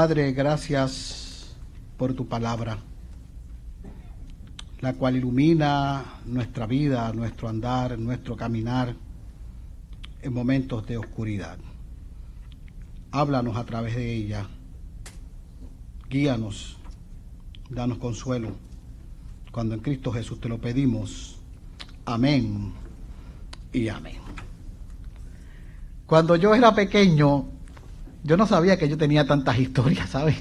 Padre, 0.00 0.30
gracias 0.30 1.56
por 1.96 2.14
tu 2.14 2.28
palabra, 2.28 2.78
la 4.80 4.94
cual 4.94 5.16
ilumina 5.16 6.20
nuestra 6.24 6.68
vida, 6.68 7.12
nuestro 7.12 7.48
andar, 7.48 7.98
nuestro 7.98 8.36
caminar 8.36 8.94
en 10.22 10.32
momentos 10.32 10.86
de 10.86 10.98
oscuridad. 10.98 11.58
Háblanos 13.10 13.56
a 13.56 13.64
través 13.64 13.96
de 13.96 14.14
ella. 14.14 14.46
Guíanos, 16.08 16.76
danos 17.68 17.98
consuelo. 17.98 18.52
Cuando 19.50 19.74
en 19.74 19.80
Cristo 19.80 20.12
Jesús 20.12 20.40
te 20.40 20.48
lo 20.48 20.58
pedimos. 20.58 21.40
Amén 22.04 22.72
y 23.72 23.88
amén. 23.88 24.20
Cuando 26.06 26.36
yo 26.36 26.54
era 26.54 26.72
pequeño, 26.72 27.57
yo 28.24 28.36
no 28.36 28.46
sabía 28.46 28.76
que 28.78 28.88
yo 28.88 28.98
tenía 28.98 29.26
tantas 29.26 29.58
historias, 29.58 30.10
¿sabes? 30.10 30.36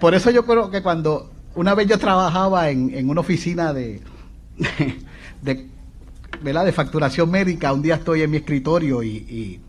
Por 0.00 0.14
eso 0.14 0.30
yo 0.30 0.44
creo 0.44 0.70
que 0.70 0.82
cuando 0.82 1.30
una 1.54 1.74
vez 1.74 1.88
yo 1.88 1.98
trabajaba 1.98 2.70
en, 2.70 3.08
una 3.08 3.20
oficina 3.20 3.72
de, 3.72 4.02
de, 5.42 5.68
de 6.42 6.72
facturación 6.72 7.30
médica, 7.30 7.72
un 7.72 7.82
día 7.82 7.96
estoy 7.96 8.22
en 8.22 8.30
mi 8.30 8.38
escritorio 8.38 9.02
y, 9.02 9.60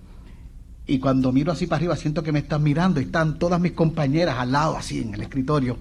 y, 0.86 1.00
cuando 1.00 1.32
miro 1.32 1.52
así 1.52 1.68
para 1.68 1.78
arriba 1.78 1.96
siento 1.96 2.24
que 2.24 2.32
me 2.32 2.40
están 2.40 2.64
mirando 2.64 3.00
y 3.00 3.04
están 3.04 3.40
todas 3.40 3.60
mis 3.60 3.74
compañeras 3.74 4.38
al 4.38 4.52
lado 4.52 4.78
así 4.78 5.02
en 5.02 5.14
el 5.14 5.22
escritorio. 5.22 5.78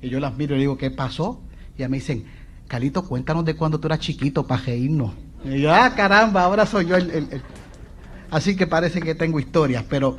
Y 0.00 0.08
yo 0.08 0.20
las 0.20 0.36
miro 0.36 0.56
y 0.56 0.60
digo, 0.60 0.76
¿qué 0.76 0.90
pasó? 0.90 1.40
Y 1.76 1.82
me 1.88 1.98
dicen, 1.98 2.24
Calito, 2.68 3.04
cuéntanos 3.04 3.44
de 3.44 3.54
cuando 3.54 3.80
tú 3.80 3.88
eras 3.88 4.00
chiquito 4.00 4.46
para 4.46 4.62
reírnos. 4.62 5.12
Y 5.44 5.60
yo, 5.60 5.72
ah, 5.72 5.92
caramba, 5.94 6.44
ahora 6.44 6.66
soy 6.66 6.86
yo 6.86 6.96
el 6.96 7.42
así 8.32 8.56
que 8.56 8.66
parece 8.66 9.00
que 9.00 9.14
tengo 9.14 9.38
historias, 9.38 9.84
pero 9.88 10.16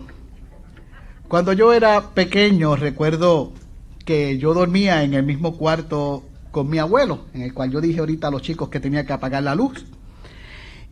cuando 1.28 1.52
yo 1.52 1.74
era 1.74 2.12
pequeño 2.14 2.76
recuerdo 2.76 3.54
que 4.06 4.38
yo 4.38 4.54
dormía 4.54 5.04
en 5.04 5.16
el 5.16 5.24
mismo 5.24 5.58
cuarto 5.58 6.24
con 6.52 6.70
mi 6.70 6.78
abuelo, 6.78 7.26
en 7.34 7.42
el 7.42 7.56
cual 7.56 7.72
yo 7.72 7.82
dije 7.82 8.00
ahorita 8.00 8.28
a 8.28 8.32
los 8.32 8.44
chicos 8.44 8.70
que 8.70 8.80
tenía 8.80 9.04
que 9.08 9.14
apagar 9.14 9.42
la 9.42 9.56
luz. 9.56 9.86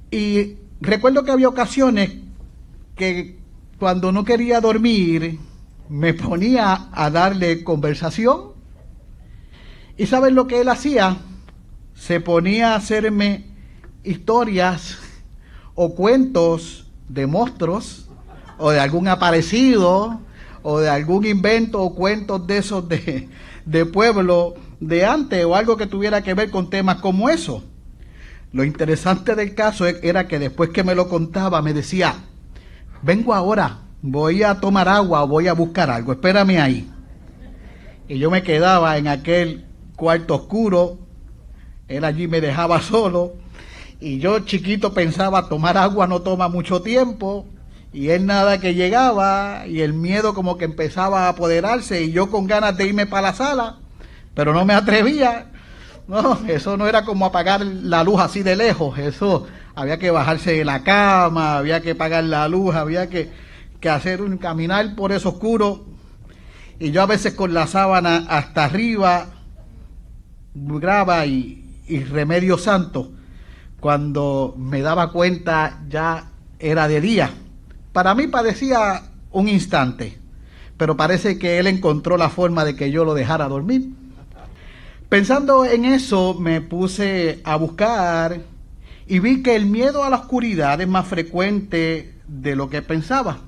Y 0.09 0.55
recuerdo 0.81 1.23
que 1.23 1.30
había 1.30 1.47
ocasiones 1.47 2.11
que 2.95 3.38
cuando 3.77 4.11
no 4.11 4.25
quería 4.25 4.59
dormir 4.59 5.37
me 5.89 6.15
ponía 6.15 6.89
a 6.92 7.11
darle 7.11 7.64
conversación. 7.64 8.54
¿Y 9.95 10.08
saben 10.08 10.33
lo 10.33 10.48
que 10.48 10.61
él 10.61 10.70
hacía? 10.70 11.17
Se 11.93 12.20
ponía 12.20 12.73
a 12.73 12.77
hacerme 12.77 13.45
historias 14.04 14.98
o 15.76 15.93
cuentos 15.93 16.91
de 17.10 17.28
monstruos 17.28 18.08
o 18.58 18.72
de 18.72 18.80
algún 18.80 19.08
aparecido 19.08 20.20
o 20.64 20.80
de 20.80 20.89
algún 20.89 21.26
invento 21.26 21.82
o 21.82 21.95
cuentos 21.95 22.45
de 22.48 22.58
esos 22.58 22.88
de, 22.88 23.30
de 23.66 23.86
pueblo 23.86 24.56
de 24.80 25.06
antes 25.06 25.44
o 25.45 25.56
algo 25.56 25.78
que 25.78 25.88
tuviera 25.88 26.22
que 26.22 26.34
ver 26.34 26.52
con 26.52 26.70
temas 26.70 26.98
como 26.98 27.30
eso. 27.30 27.64
Lo 28.52 28.64
interesante 28.64 29.36
del 29.36 29.56
caso 29.56 29.88
e, 29.88 30.00
era 30.04 30.28
que 30.28 30.40
después 30.40 30.72
que 30.72 30.84
me 30.84 30.95
lo 30.95 31.08
contaba 31.08 31.61
me 31.61 31.73
decía, 31.73 32.16
vengo 33.02 33.34
ahora, 33.34 33.80
voy 34.02 34.44
a 34.44 34.60
tomar 34.60 34.90
agua 34.90 35.23
o 35.23 35.28
voy 35.28 35.48
a 35.48 35.54
buscar 35.54 35.90
algo, 35.90 36.11
espérame 36.11 36.60
ahí. 36.60 36.92
Y 38.08 38.17
yo 38.20 38.30
me 38.30 38.44
quedaba 38.44 38.98
en 38.98 39.08
aquel 39.08 39.66
cuarto 39.95 40.36
oscuro, 40.36 41.00
él 41.88 42.04
allí 42.04 42.28
me 42.28 42.42
dejaba 42.42 42.82
solo 42.82 43.41
y 44.02 44.17
yo 44.17 44.39
chiquito 44.39 44.95
pensaba, 44.95 45.48
tomar 45.48 45.78
agua 45.78 46.08
no 46.08 46.23
toma 46.23 46.50
mucho 46.50 46.82
tiempo. 46.82 47.45
Y 47.94 48.10
él 48.10 48.26
nada 48.26 48.60
que 48.60 48.73
llegaba 48.73 49.67
y 49.67 49.82
el 49.82 49.94
miedo 49.94 50.34
como 50.34 50.58
que 50.58 50.66
empezaba 50.66 51.26
a 51.26 51.30
apoderarse 51.30 52.02
y 52.04 52.11
yo 52.11 52.32
con 52.32 52.48
ganas 52.48 52.76
de 52.78 52.88
irme 52.88 53.06
para 53.06 53.28
la 53.28 53.34
sala, 53.34 53.78
pero 54.34 54.54
no 54.54 54.66
me 54.66 54.73
atrevía. 54.73 55.48
No, 56.08 56.40
eso 56.48 56.78
no 56.78 56.88
era 56.88 57.06
como 57.06 57.26
apagar 57.26 57.61
la 57.61 58.04
luz 58.04 58.20
así 58.20 58.44
de 58.44 58.56
lejos, 58.56 58.98
eso 58.98 59.45
había 59.76 60.00
que 60.00 60.10
bajarse 60.10 60.54
de 60.54 60.66
la 60.66 60.84
cama, 60.84 61.58
había 61.58 61.82
que 61.82 61.92
apagar 61.92 62.23
la 62.23 62.48
luz, 62.48 62.76
había 62.76 63.08
que, 63.08 63.30
que 63.80 63.90
hacer 63.90 64.22
un 64.22 64.38
caminar 64.38 64.95
por 64.95 65.11
eso 65.11 65.30
oscuro. 65.30 65.86
Y 66.80 66.92
yo 66.92 67.04
a 67.04 67.06
veces 67.06 67.34
con 67.34 67.54
la 67.54 67.67
sábana 67.67 68.26
hasta 68.30 68.66
arriba, 68.66 69.28
graba 70.56 71.26
y, 71.26 71.64
y 71.88 72.04
remedio 72.04 72.58
santo 72.58 73.11
cuando 73.81 74.53
me 74.58 74.81
daba 74.81 75.11
cuenta 75.11 75.81
ya 75.89 76.30
era 76.59 76.87
de 76.87 77.02
día. 77.02 77.31
Para 77.92 78.15
mí 78.15 78.27
parecía 78.27 79.02
un 79.31 79.49
instante, 79.49 80.17
pero 80.77 80.95
parece 80.95 81.37
que 81.37 81.58
él 81.59 81.67
encontró 81.67 82.15
la 82.15 82.30
forma 82.30 82.64
de 82.64 82.75
que 82.75 82.92
yo 82.92 83.03
lo 83.03 83.15
dejara 83.15 83.49
dormir. 83.49 83.89
Pensando 85.09 85.65
en 85.65 85.83
eso, 85.83 86.36
me 86.36 86.61
puse 86.61 87.42
a 87.43 87.58
buscar 87.58 88.42
y 89.08 89.19
vi 89.19 89.42
que 89.43 89.55
el 89.55 89.65
miedo 89.65 90.03
a 90.03 90.09
la 90.09 90.17
oscuridad 90.17 90.80
es 90.80 90.87
más 90.87 91.08
frecuente 91.08 92.13
de 92.27 92.55
lo 92.55 92.69
que 92.69 92.81
pensaba. 92.81 93.39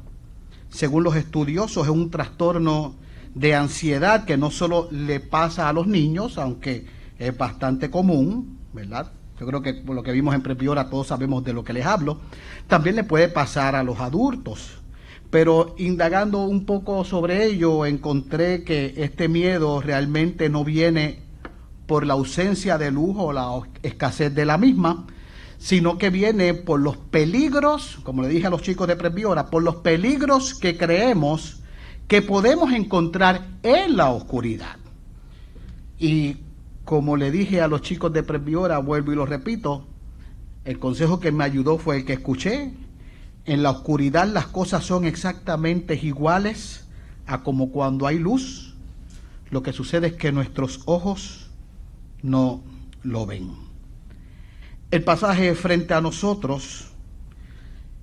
Según 0.69 1.03
los 1.03 1.15
estudiosos, 1.15 1.85
es 1.85 1.91
un 1.91 2.09
trastorno 2.09 2.95
de 3.35 3.53
ansiedad 3.53 4.25
que 4.25 4.35
no 4.35 4.50
solo 4.50 4.88
le 4.91 5.19
pasa 5.19 5.69
a 5.69 5.73
los 5.73 5.85
niños, 5.85 6.39
aunque 6.39 6.85
es 7.19 7.38
bastante 7.38 7.91
común, 7.91 8.57
¿verdad? 8.73 9.11
Yo 9.39 9.45
creo 9.47 9.61
que 9.61 9.73
por 9.73 9.95
lo 9.95 10.03
que 10.03 10.11
vimos 10.11 10.35
en 10.35 10.41
Prepiora 10.41 10.89
todos 10.89 11.07
sabemos 11.07 11.44
de 11.44 11.53
lo 11.53 11.63
que 11.63 11.73
les 11.73 11.85
hablo, 11.85 12.19
también 12.67 12.95
le 12.95 13.03
puede 13.03 13.29
pasar 13.29 13.75
a 13.75 13.83
los 13.83 13.99
adultos. 13.99 14.79
Pero 15.29 15.73
indagando 15.79 16.44
un 16.44 16.66
poco 16.66 17.03
sobre 17.03 17.45
ello, 17.45 17.85
encontré 17.85 18.63
que 18.63 18.94
este 18.97 19.27
miedo 19.27 19.81
realmente 19.81 20.47
no 20.49 20.63
viene 20.63 21.21
por 21.88 22.05
la 22.05 22.13
ausencia 22.13 22.77
de 22.77 22.91
luz 22.91 23.16
o 23.17 23.33
la 23.33 23.49
escasez 23.81 24.33
de 24.33 24.45
la 24.45 24.57
misma, 24.57 25.07
sino 25.57 25.97
que 25.97 26.09
viene 26.09 26.53
por 26.53 26.79
los 26.79 26.97
peligros, 26.97 28.00
como 28.03 28.21
le 28.21 28.27
dije 28.27 28.47
a 28.47 28.51
los 28.51 28.61
chicos 28.61 28.88
de 28.88 28.95
Prepiora, 28.95 29.50
por 29.50 29.63
los 29.63 29.77
peligros 29.77 30.53
que 30.53 30.77
creemos 30.77 31.61
que 32.07 32.21
podemos 32.21 32.71
encontrar 32.71 33.47
en 33.63 33.97
la 33.97 34.11
oscuridad. 34.11 34.77
Y 35.97 36.38
como 36.85 37.16
le 37.17 37.31
dije 37.31 37.61
a 37.61 37.67
los 37.67 37.81
chicos 37.81 38.11
de 38.11 38.23
Presbiora, 38.23 38.77
vuelvo 38.79 39.13
y 39.13 39.15
lo 39.15 39.25
repito, 39.25 39.88
el 40.65 40.80
consejo 40.80 41.19
que 41.19 41.31
me 41.31 41.44
ayudó 41.44 41.77
fue 41.77 41.97
el 41.97 42.06
que 42.06 42.13
escuché. 42.13 42.74
En 43.45 43.63
la 43.63 43.71
oscuridad 43.71 44.27
las 44.27 44.47
cosas 44.47 44.85
son 44.85 45.06
exactamente 45.06 45.95
iguales 45.95 46.88
a 47.25 47.44
como 47.44 47.71
cuando 47.71 48.07
hay 48.07 48.19
luz. 48.19 48.75
Lo 49.50 49.63
que 49.63 49.74
sucede 49.74 50.07
es 50.07 50.13
que 50.13 50.31
nuestros 50.31 50.81
ojos 50.85 51.50
no 52.21 52.63
lo 53.01 53.25
ven. 53.25 53.51
El 54.91 55.03
pasaje 55.03 55.56
frente 55.56 55.94
a 55.94 56.01
nosotros, 56.01 56.89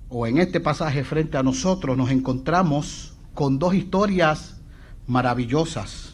o 0.09 0.27
en 0.27 0.37
este 0.37 0.59
pasaje 0.59 1.03
frente 1.03 1.37
a 1.37 1.43
nosotros, 1.43 1.97
nos 1.97 2.11
encontramos 2.11 3.13
con 3.33 3.59
dos 3.59 3.73
historias 3.73 4.59
maravillosas 5.07 6.10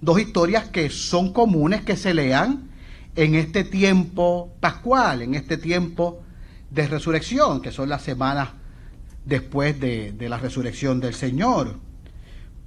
dos 0.00 0.20
historias 0.20 0.68
que 0.68 0.90
son 0.90 1.32
comunes 1.32 1.82
que 1.82 1.96
se 1.96 2.14
lean 2.14 2.70
en 3.16 3.34
este 3.34 3.64
tiempo 3.64 4.54
pascual, 4.60 5.22
en 5.22 5.34
este 5.34 5.56
tiempo 5.56 6.22
de 6.70 6.86
resurrección, 6.86 7.60
que 7.60 7.72
son 7.72 7.88
las 7.88 8.02
semanas 8.02 8.50
después 9.24 9.78
de, 9.80 10.14
la 10.18 10.38
resurrección 10.38 11.00
del 11.00 11.14
Señor. 11.14 11.78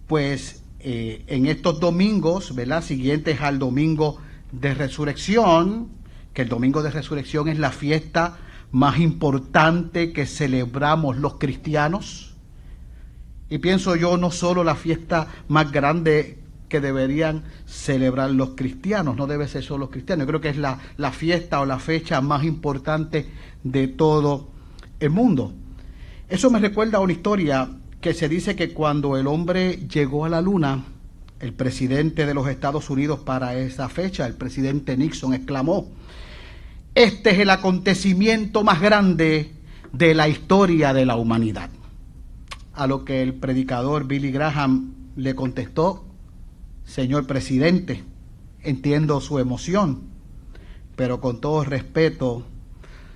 Pues 0.08 0.64
eh, 0.80 1.24
en 1.28 1.46
estos 1.46 1.80
domingos, 1.80 2.54
¿verdad? 2.56 2.84
Siguientes 2.84 3.42
al 3.42 3.58
domingo 3.58 4.20
de 4.52 4.74
resurrección, 4.74 5.90
que 6.34 6.44
el 6.44 6.50
domingo 6.50 6.84
de 6.84 6.92
resurrección 6.92 7.48
es 7.48 7.58
la 7.58 7.72
fiesta 7.72 8.38
más 8.72 9.00
importante 9.00 10.14
que 10.14 10.26
celebramos 10.26 11.18
los 11.18 11.36
cristianos. 11.36 12.36
Y 13.50 13.60
pienso 13.60 13.96
yo, 13.96 14.18
no 14.18 14.32
solo 14.32 14.64
la 14.64 14.76
fiesta 14.76 15.28
más 15.48 15.72
grande 15.72 16.43
que 16.74 16.82
deberían 16.82 17.44
celebrar 17.68 18.32
los 18.32 18.56
cristianos, 18.56 19.16
no 19.16 19.28
debe 19.28 19.48
ser 19.48 19.62
solo 19.62 19.82
los 19.82 19.90
cristianos, 19.92 20.24
yo 20.24 20.28
creo 20.28 20.42
que 20.42 20.50
es 20.50 20.58
la, 20.58 20.80
la 20.98 21.12
fiesta 21.12 21.62
o 21.62 21.68
la 21.68 21.78
fecha 21.78 22.20
más 22.20 22.44
importante 22.44 23.28
de 23.64 23.88
todo 23.90 24.48
el 25.00 25.12
mundo. 25.12 25.54
Eso 26.28 26.50
me 26.50 26.58
recuerda 26.58 26.98
a 26.98 27.02
una 27.02 27.14
historia 27.14 27.70
que 28.02 28.16
se 28.16 28.28
dice 28.28 28.56
que 28.56 28.74
cuando 28.74 29.18
el 29.18 29.28
hombre 29.28 29.88
llegó 29.88 30.26
a 30.26 30.30
la 30.30 30.42
luna, 30.42 30.84
el 31.40 31.54
presidente 31.54 32.26
de 32.26 32.34
los 32.34 32.48
Estados 32.48 32.90
Unidos 32.90 33.20
para 33.20 33.56
esa 33.56 33.88
fecha, 33.88 34.26
el 34.26 34.34
presidente 34.34 34.98
Nixon, 34.98 35.36
exclamó, 35.36 35.92
este 36.96 37.30
es 37.30 37.38
el 37.38 37.52
acontecimiento 37.52 38.64
más 38.64 38.82
grande 38.82 39.52
de 39.92 40.16
la 40.16 40.28
historia 40.28 40.92
de 40.92 41.06
la 41.06 41.18
humanidad. 41.18 41.70
A 42.74 42.88
lo 42.88 43.06
que 43.06 43.22
el 43.22 43.36
predicador 43.36 44.08
Billy 44.08 44.32
Graham 44.32 44.96
le 45.16 45.36
contestó, 45.36 46.08
señor 46.86 47.28
presidente, 47.28 48.04
entiendo 48.62 49.22
su 49.22 49.40
emoción, 49.40 50.04
pero 50.96 51.20
con 51.22 51.42
todo 51.42 51.64
respeto, 51.64 52.46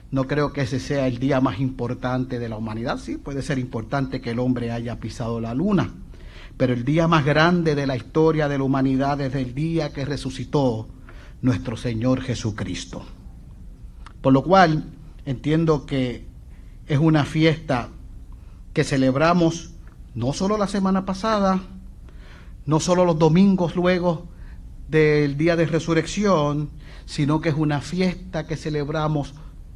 No 0.10 0.26
creo 0.26 0.54
que 0.54 0.62
ese 0.62 0.80
sea 0.80 1.08
el 1.08 1.20
día 1.20 1.42
más 1.42 1.60
importante 1.60 2.40
de 2.40 2.48
la 2.48 2.56
humanidad. 2.56 2.98
Sí, 2.98 3.18
puede 3.18 3.42
ser 3.42 3.60
importante 3.60 4.22
que 4.22 4.32
el 4.32 4.40
hombre 4.40 4.72
haya 4.72 5.00
pisado 5.00 5.42
la 5.42 5.54
luna, 5.54 5.94
pero 6.56 6.74
el 6.74 6.86
día 6.86 7.08
más 7.08 7.26
grande 7.26 7.76
de 7.76 7.86
la 7.86 7.98
historia 7.98 8.48
de 8.48 8.58
la 8.58 8.64
humanidad 8.64 9.20
es 9.20 9.36
el 9.36 9.54
día 9.54 9.92
que 9.92 10.06
resucitó 10.06 10.88
nuestro 11.42 11.76
Señor 11.76 12.22
Jesucristo. 12.22 13.06
Por 14.22 14.32
lo 14.32 14.44
cual 14.44 14.86
entiendo 15.26 15.86
que 15.86 16.26
es 16.88 17.00
una 17.00 17.26
fiesta 17.26 17.90
que 18.74 18.86
celebramos 18.86 19.74
no 20.16 20.32
solo 20.32 20.58
la 20.58 20.68
semana 20.68 21.06
pasada, 21.06 21.62
no 22.68 22.80
solo 22.80 23.06
los 23.06 23.18
domingos 23.18 23.76
luego 23.76 24.28
del 24.88 25.38
día 25.38 25.56
de 25.56 25.66
resurrección, 25.66 26.70
sino 27.06 27.42
que 27.42 27.50
es 27.50 27.56
una 27.56 27.82
fiesta 27.82 28.46
que 28.46 28.56
celebramos 28.56 29.34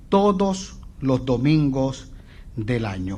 todos 0.10 0.76
los 1.00 1.26
domingos 1.26 2.12
del 2.56 2.86
año. 2.86 3.18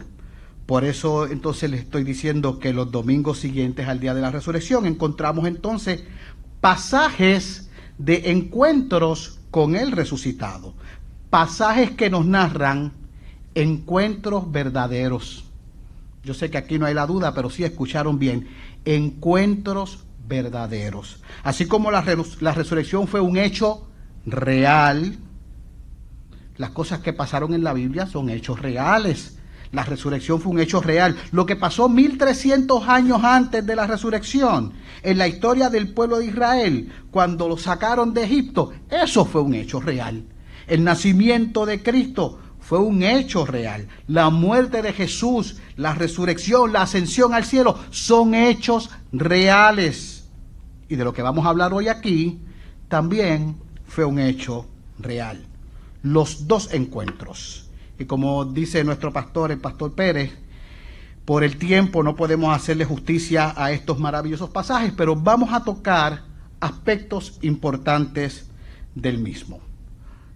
Por 0.65 0.85
eso 0.85 1.27
entonces 1.27 1.69
le 1.69 1.77
estoy 1.77 2.03
diciendo 2.03 2.59
que 2.59 2.71
los 2.71 2.91
domingos 2.91 3.39
siguientes 3.39 3.87
al 3.87 3.99
día 3.99 4.13
de 4.13 4.21
la 4.21 4.31
resurrección 4.31 4.85
encontramos 4.85 5.45
entonces 5.47 6.03
pasajes 6.61 7.69
de 7.97 8.31
encuentros 8.31 9.39
con 9.51 9.75
el 9.75 9.91
resucitado, 9.91 10.73
pasajes 11.29 11.91
que 11.91 12.09
nos 12.09 12.25
narran 12.25 12.93
encuentros 13.55 14.51
verdaderos. 14.51 15.45
Yo 16.23 16.33
sé 16.33 16.49
que 16.49 16.57
aquí 16.57 16.79
no 16.79 16.85
hay 16.85 16.93
la 16.93 17.05
duda, 17.05 17.33
pero 17.33 17.49
sí 17.49 17.63
escucharon 17.63 18.17
bien, 18.17 18.47
encuentros 18.85 20.06
verdaderos. 20.27 21.21
Así 21.44 21.65
como 21.65 21.91
la, 21.91 22.01
resurrección 22.01 23.07
fue 23.07 23.21
un 23.21 23.38
hecho 23.38 23.88
real, 24.25 25.18
las 26.57 26.69
cosas 26.71 27.00
que 27.00 27.13
pasaron 27.13 27.53
en 27.53 27.63
la 27.63 27.74
Biblia 27.74 28.07
son 28.07 28.30
hechos 28.30 28.59
reales. 28.59 29.38
La 29.71 29.83
resurrección 29.83 30.39
fue 30.39 30.51
un 30.51 30.59
hecho 30.59 30.81
real. 30.81 31.15
Lo 31.31 31.47
que 31.47 31.56
pasó 31.56 31.89
1300 31.89 32.88
años 32.88 33.24
antes 33.24 33.65
de 33.65 33.75
la 33.75 33.88
resurrección, 33.88 34.74
en 35.01 35.18
la 35.18 35.27
historia 35.27 35.69
del 35.69 35.94
pueblo 35.94 36.19
de 36.19 36.27
Israel, 36.27 36.91
cuando 37.09 37.50
lo 37.50 37.57
sacaron 37.57 38.13
de 38.13 38.24
Egipto, 38.24 38.71
eso 38.89 39.25
fue 39.25 39.41
un 39.41 39.56
hecho 39.56 39.79
real. 39.79 40.25
El 40.68 40.83
nacimiento 40.83 41.65
de 41.65 41.81
Cristo 41.81 42.39
fue 42.63 42.80
un 42.80 43.04
hecho 43.04 43.45
real. 43.45 43.88
La 44.07 44.30
muerte 44.30 44.81
de 44.81 44.94
Jesús, 44.94 45.57
la 45.75 45.94
resurrección, 45.94 46.74
la 46.74 46.83
ascensión 46.83 47.33
al 47.33 47.45
cielo, 47.45 47.77
son 47.92 48.33
hechos 48.33 48.89
reales. 49.12 50.30
Y 50.89 50.95
de 50.95 51.04
lo 51.04 51.13
que 51.13 51.21
vamos 51.21 51.45
a 51.45 51.50
hablar 51.50 51.74
hoy 51.74 51.88
aquí, 51.88 52.39
también 52.88 53.57
fue 53.86 54.06
un 54.06 54.19
hecho 54.19 54.65
real 55.00 55.45
los 56.04 56.48
dos 56.48 56.71
encuentros. 56.74 57.69
Y 57.98 58.06
como 58.06 58.45
dice 58.45 58.83
nuestro 58.83 59.12
pastor, 59.12 59.51
el 59.51 59.60
pastor 59.60 59.94
Pérez, 59.94 60.31
por 61.25 61.44
el 61.44 61.57
tiempo 61.57 62.04
no 62.04 62.15
podemos 62.15 62.56
hacerle 62.56 62.86
justicia 62.86 63.54
a 63.56 63.71
estos 63.71 63.98
maravillosos 63.98 64.50
pasajes, 64.50 64.94
pero 64.95 65.15
vamos 65.15 65.54
a 65.54 65.63
tocar 65.63 66.24
aspectos 66.60 67.39
importantes 67.42 68.50
del 68.94 69.18
mismo. 69.19 69.62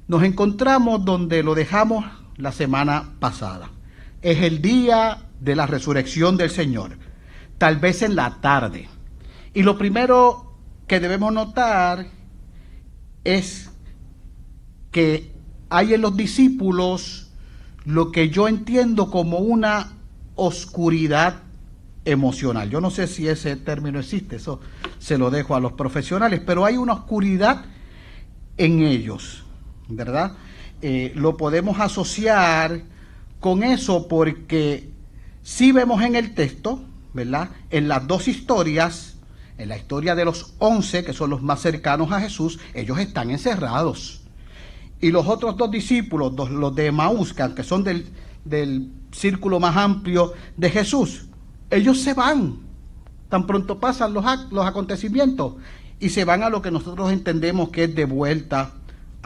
Nos 0.08 0.24
encontramos 0.24 1.04
donde 1.04 1.44
lo 1.44 1.56
dejamos 1.56 2.06
la 2.38 2.52
semana 2.52 3.16
pasada. 3.20 3.70
Es 4.22 4.42
el 4.42 4.62
día 4.62 5.26
de 5.40 5.56
la 5.56 5.68
resurrección 5.68 6.38
del 6.38 6.50
Señor, 6.50 6.98
tal 7.58 7.78
vez 7.78 8.02
en 8.02 8.16
la 8.16 8.40
tarde. 8.42 8.88
Y 9.54 9.64
lo 9.64 9.78
primero 9.78 10.54
que 10.88 11.00
debemos 11.00 11.34
notar 11.34 12.08
es 13.24 13.70
que 14.92 15.34
hay 15.70 15.94
en 15.94 16.02
los 16.02 16.16
discípulos 16.16 17.32
lo 17.84 18.12
que 18.12 18.30
yo 18.30 18.48
entiendo 18.48 19.12
como 19.12 19.40
una 19.40 19.94
oscuridad 20.36 21.42
emocional. 22.06 22.70
Yo 22.70 22.80
no 22.80 22.90
sé 22.90 23.08
si 23.08 23.28
ese 23.28 23.58
término 23.58 24.00
existe, 24.00 24.38
eso 24.38 24.62
se 25.00 25.18
lo 25.18 25.30
dejo 25.30 25.56
a 25.56 25.60
los 25.60 25.74
profesionales, 25.74 26.42
pero 26.46 26.64
hay 26.64 26.78
una 26.78 26.94
oscuridad 26.94 27.66
en 28.58 28.82
ellos, 28.82 29.44
¿verdad? 29.90 30.34
Eh, 30.82 31.12
lo 31.16 31.38
podemos 31.38 31.80
asociar 31.80 32.82
con 33.40 33.64
eso 33.64 34.08
porque 34.08 34.90
si 35.42 35.72
vemos 35.72 36.02
en 36.02 36.16
el 36.16 36.34
texto, 36.34 36.82
¿verdad? 37.14 37.50
En 37.70 37.88
las 37.88 38.06
dos 38.08 38.28
historias, 38.28 39.18
en 39.58 39.70
la 39.70 39.78
historia 39.78 40.14
de 40.16 40.26
los 40.26 40.54
once, 40.60 41.04
que 41.04 41.14
son 41.14 41.30
los 41.30 41.42
más 41.42 41.62
cercanos 41.62 42.12
a 42.12 42.22
Jesús, 42.22 42.60
ellos 42.74 43.00
están 43.00 43.32
encerrados. 43.32 44.22
Y 45.00 45.12
los 45.12 45.28
otros 45.28 45.58
dos 45.58 45.72
discípulos, 45.72 46.34
los 46.52 46.76
de 46.76 46.92
Maús, 46.92 47.34
que 47.34 47.64
son 47.64 47.84
del, 47.84 48.08
del 48.46 48.92
círculo 49.12 49.60
más 49.60 49.78
amplio 49.78 50.34
de 50.58 50.70
Jesús, 50.70 51.26
ellos 51.70 52.02
se 52.02 52.14
van. 52.14 52.60
Tan 53.30 53.46
pronto 53.46 53.80
pasan 53.80 54.14
los, 54.14 54.26
los 54.52 54.66
acontecimientos 54.66 55.56
y 56.00 56.10
se 56.10 56.24
van 56.24 56.44
a 56.44 56.50
lo 56.50 56.62
que 56.62 56.72
nosotros 56.72 57.12
entendemos 57.12 57.70
que 57.70 57.86
es 57.86 57.96
de 57.96 58.06
vuelta 58.06 58.74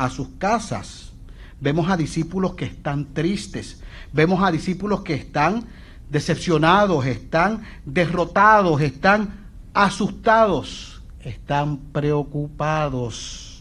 a 0.04 0.10
sus 0.10 0.30
casas. 0.38 1.14
Vemos 1.60 1.90
a 1.90 1.98
discípulos 1.98 2.56
que 2.56 2.66
están 2.66 3.14
tristes, 3.14 3.82
vemos 4.12 4.44
a 4.44 4.52
discípulos 4.52 5.02
que 5.02 5.14
están 5.14 5.66
decepcionados, 6.10 7.06
están 7.06 7.64
derrotados, 7.86 8.82
están 8.82 9.48
asustados, 9.74 11.02
están 11.24 11.78
preocupados 11.92 13.52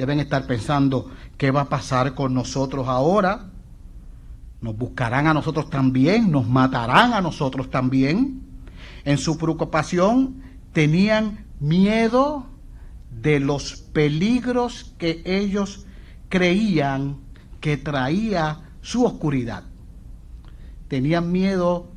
deben 0.00 0.18
estar 0.18 0.46
pensando, 0.46 1.10
¿qué 1.36 1.50
va 1.50 1.60
a 1.60 1.68
pasar 1.68 2.14
con 2.14 2.32
nosotros 2.32 2.88
ahora? 2.88 3.50
¿Nos 4.62 4.74
buscarán 4.74 5.26
a 5.26 5.34
nosotros 5.34 5.68
también? 5.68 6.30
¿Nos 6.30 6.48
matarán 6.48 7.12
a 7.12 7.20
nosotros 7.20 7.68
también? 7.68 8.40
En 9.04 9.18
su 9.18 9.36
preocupación 9.36 10.40
tenían 10.72 11.44
miedo 11.60 12.46
de 13.20 13.40
los 13.40 13.74
peligros 13.74 14.94
que 14.98 15.22
ellos 15.24 15.86
creían 16.28 17.18
que 17.60 17.76
traía 17.76 18.60
su 18.80 19.04
oscuridad. 19.04 19.64
Tenían 20.88 21.30
miedo 21.30 21.88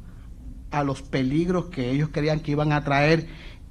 a 0.71 0.83
los 0.83 1.01
peligros 1.01 1.65
que 1.65 1.91
ellos 1.91 2.09
creían 2.11 2.41
que 2.41 2.51
iban 2.51 2.73
a 2.73 2.83
traer 2.83 3.27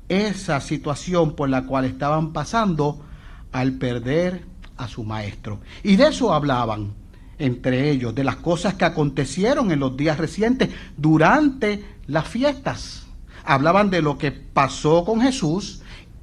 esa 0.08 0.60
situación 0.60 1.36
por 1.36 1.48
la 1.48 1.66
cual 1.66 1.84
estaban 1.84 2.32
pasando 2.32 3.04
al 3.50 3.72
perder 3.72 4.44
a 4.76 4.88
su 4.88 5.04
maestro. 5.04 5.60
Y 5.82 5.96
de 5.96 6.08
eso 6.08 6.32
hablaban 6.32 6.94
entre 7.38 7.90
ellos, 7.90 8.14
de 8.14 8.24
las 8.24 8.36
cosas 8.36 8.74
que 8.74 8.84
acontecieron 8.84 9.72
en 9.72 9.80
los 9.80 9.96
días 9.96 10.18
recientes 10.18 10.70
durante 10.96 11.84
las 12.06 12.28
fiestas. 12.28 13.06
Hablaban 13.44 13.90
de 13.90 14.00
lo 14.00 14.16
que 14.16 14.30
pasó 14.30 15.04
con 15.04 15.20
Jesús 15.20 15.81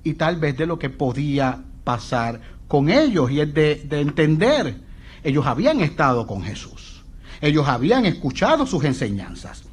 y 0.10 0.14
tal 0.16 0.38
vez 0.38 0.58
de 0.58 0.66
lo 0.66 0.80
que 0.80 0.90
podía 0.90 1.64
pasar 1.84 2.42
con 2.68 2.90
ellos 2.90 3.32
y 3.32 3.42
es 3.42 3.54
de, 3.54 3.88
entender. 3.92 4.82
Ellos 5.24 5.46
habían 5.46 5.82
estado 5.82 6.26
con 6.26 6.44
Jesús. 6.44 7.04
Ellos 7.42 7.68
habían 7.68 8.06
escuchado 8.06 8.66
sus 8.66 8.84
enseñanzas. 8.84 9.64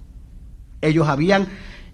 Ellos 0.81 1.09
habían 1.09 1.43
eh, 1.43 1.49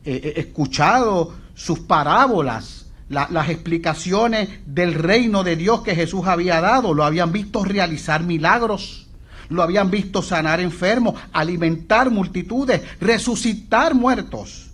eh, 0.04 0.32
escuchado 0.36 1.34
sus 1.54 1.80
parábolas 1.80 2.86
las 3.08 3.50
explicaciones 3.50 4.48
del 4.64 4.94
reino 4.94 5.44
de 5.44 5.54
Dios 5.54 5.82
que 5.82 5.94
Jesús 5.94 6.26
había 6.26 6.62
dado. 6.62 6.94
Lo 6.94 7.04
habían 7.04 7.30
visto 7.30 7.62
realizar 7.62 8.22
milagros, 8.22 9.06
lo 9.50 9.62
habían 9.62 9.90
visto 9.90 10.22
sanar 10.22 10.60
enfermos, 10.60 11.20
alimentar 11.30 12.10
multitudes, 12.10 12.80
resucitar 13.00 13.94
muertos. 13.94 14.70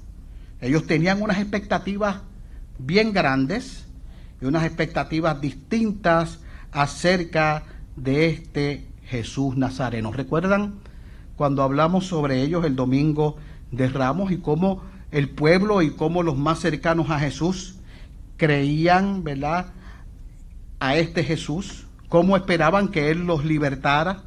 Ellos 0.60 0.87
tenían 0.87 1.20
unas 1.20 1.38
expectativas 1.38 2.18
bien 2.78 3.12
grandes 3.12 3.87
y 4.40 4.47
unas 4.47 4.64
expectativas 4.64 5.40
distintas 5.40 6.40
acerca 6.73 7.64
de 7.97 8.28
este 8.28 8.87
Jesús 9.04 9.56
Nazareno. 9.56 10.12
¿Recuerdan 10.12 10.75
cuando 11.37 11.62
hablamos 11.62 12.06
sobre 12.06 12.42
ellos 12.42 12.64
el 12.64 12.76
domingo 12.76 13.37
de 13.70 13.88
Ramos 13.88 14.32
y 14.32 14.38
cómo 14.38 14.82
el 15.11 15.30
pueblo 15.30 15.82
y 15.82 15.90
cómo 15.90 16.23
los 16.23 16.37
más 16.37 16.61
cercanos 16.61 17.11
a 17.11 17.18
Jesús 17.18 17.76
creían, 18.37 19.25
¿verdad?, 19.25 19.66
a 20.80 20.97
este 20.97 21.25
Jesús, 21.25 21.87
cómo 22.08 22.37
esperaban 22.37 22.88
que 22.88 23.11
Él 23.11 23.26
los 23.26 23.44
libertara, 23.44 24.23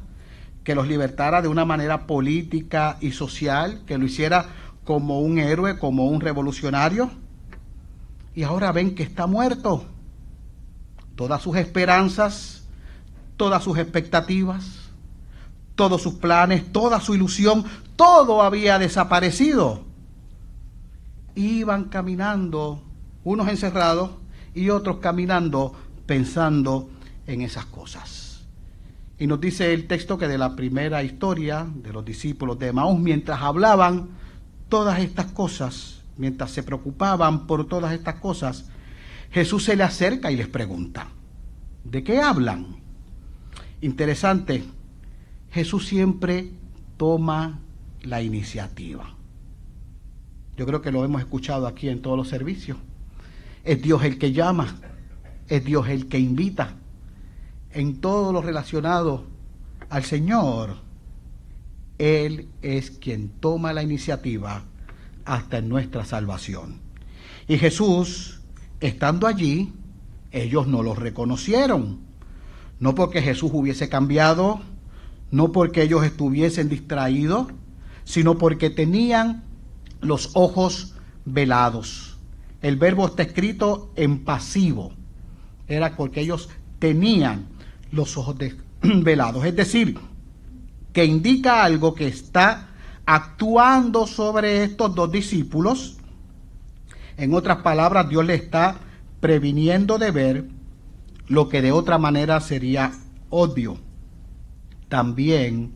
que 0.64 0.74
los 0.74 0.86
libertara 0.86 1.40
de 1.42 1.48
una 1.48 1.64
manera 1.64 2.06
política 2.06 2.98
y 3.00 3.12
social, 3.12 3.82
que 3.86 3.98
lo 3.98 4.04
hiciera 4.04 4.46
como 4.84 5.20
un 5.20 5.38
héroe, 5.38 5.78
como 5.78 6.06
un 6.06 6.20
revolucionario. 6.20 7.10
Y 8.34 8.42
ahora 8.42 8.72
ven 8.72 8.94
que 8.94 9.02
está 9.02 9.26
muerto. 9.26 9.84
Todas 11.16 11.42
sus 11.42 11.56
esperanzas, 11.56 12.64
todas 13.36 13.62
sus 13.62 13.78
expectativas, 13.78 14.90
todos 15.74 16.02
sus 16.02 16.14
planes, 16.14 16.72
toda 16.72 17.00
su 17.00 17.14
ilusión, 17.14 17.64
todo 17.96 18.42
había 18.42 18.78
desaparecido. 18.78 19.84
Iban 21.34 21.84
caminando 21.84 22.82
unos 23.24 23.48
encerrados 23.48 24.10
y 24.54 24.70
otros 24.70 24.98
caminando 24.98 25.74
pensando 26.06 26.90
en 27.26 27.42
esas 27.42 27.66
cosas. 27.66 28.42
Y 29.18 29.26
nos 29.26 29.40
dice 29.40 29.72
el 29.72 29.86
texto 29.86 30.18
que 30.18 30.28
de 30.28 30.36
la 30.36 30.56
primera 30.56 31.02
historia 31.02 31.66
de 31.74 31.92
los 31.92 32.04
discípulos 32.04 32.58
de 32.58 32.72
Maús, 32.72 32.98
mientras 32.98 33.40
hablaban 33.40 34.10
todas 34.68 34.98
estas 34.98 35.26
cosas, 35.26 36.01
mientras 36.16 36.50
se 36.50 36.62
preocupaban 36.62 37.46
por 37.46 37.66
todas 37.66 37.92
estas 37.92 38.16
cosas, 38.16 38.66
Jesús 39.30 39.64
se 39.64 39.76
le 39.76 39.82
acerca 39.82 40.30
y 40.30 40.36
les 40.36 40.48
pregunta, 40.48 41.08
¿de 41.84 42.02
qué 42.02 42.20
hablan? 42.20 42.76
Interesante, 43.80 44.64
Jesús 45.50 45.86
siempre 45.86 46.50
toma 46.96 47.60
la 48.02 48.22
iniciativa. 48.22 49.14
Yo 50.56 50.66
creo 50.66 50.82
que 50.82 50.92
lo 50.92 51.04
hemos 51.04 51.20
escuchado 51.20 51.66
aquí 51.66 51.88
en 51.88 52.02
todos 52.02 52.16
los 52.16 52.28
servicios. 52.28 52.78
Es 53.64 53.80
Dios 53.80 54.04
el 54.04 54.18
que 54.18 54.32
llama, 54.32 54.76
es 55.48 55.64
Dios 55.64 55.88
el 55.88 56.08
que 56.08 56.18
invita. 56.18 56.74
En 57.72 58.00
todo 58.00 58.32
lo 58.32 58.42
relacionado 58.42 59.24
al 59.88 60.04
Señor, 60.04 60.76
Él 61.98 62.48
es 62.60 62.90
quien 62.90 63.30
toma 63.30 63.72
la 63.72 63.82
iniciativa 63.82 64.64
hasta 65.24 65.58
en 65.58 65.68
nuestra 65.68 66.04
salvación. 66.04 66.80
Y 67.48 67.58
Jesús, 67.58 68.40
estando 68.80 69.26
allí, 69.26 69.72
ellos 70.30 70.66
no 70.66 70.82
lo 70.82 70.94
reconocieron. 70.94 72.00
No 72.80 72.94
porque 72.94 73.22
Jesús 73.22 73.50
hubiese 73.54 73.88
cambiado, 73.88 74.60
no 75.30 75.52
porque 75.52 75.82
ellos 75.82 76.04
estuviesen 76.04 76.68
distraídos, 76.68 77.48
sino 78.04 78.38
porque 78.38 78.70
tenían 78.70 79.44
los 80.00 80.30
ojos 80.34 80.94
velados. 81.24 82.18
El 82.60 82.76
verbo 82.76 83.06
está 83.06 83.22
escrito 83.22 83.92
en 83.96 84.24
pasivo. 84.24 84.92
Era 85.68 85.96
porque 85.96 86.20
ellos 86.20 86.48
tenían 86.78 87.46
los 87.90 88.16
ojos 88.16 88.36
velados. 88.82 89.44
Es 89.44 89.56
decir, 89.56 89.98
que 90.92 91.04
indica 91.04 91.64
algo 91.64 91.94
que 91.94 92.08
está 92.08 92.68
actuando 93.06 94.06
sobre 94.06 94.64
estos 94.64 94.94
dos 94.94 95.10
discípulos. 95.10 95.98
En 97.16 97.34
otras 97.34 97.58
palabras, 97.58 98.08
Dios 98.08 98.24
le 98.24 98.34
está 98.34 98.76
previniendo 99.20 99.98
de 99.98 100.10
ver 100.10 100.44
lo 101.28 101.48
que 101.48 101.62
de 101.62 101.72
otra 101.72 101.98
manera 101.98 102.40
sería 102.40 102.92
odio. 103.30 103.78
También 104.88 105.72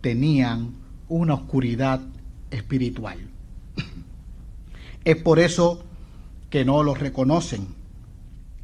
tenían 0.00 0.74
una 1.08 1.34
oscuridad 1.34 2.00
espiritual. 2.50 3.18
Es 5.04 5.16
por 5.16 5.38
eso 5.38 5.84
que 6.50 6.64
no 6.64 6.82
los 6.82 6.98
reconocen. 6.98 7.66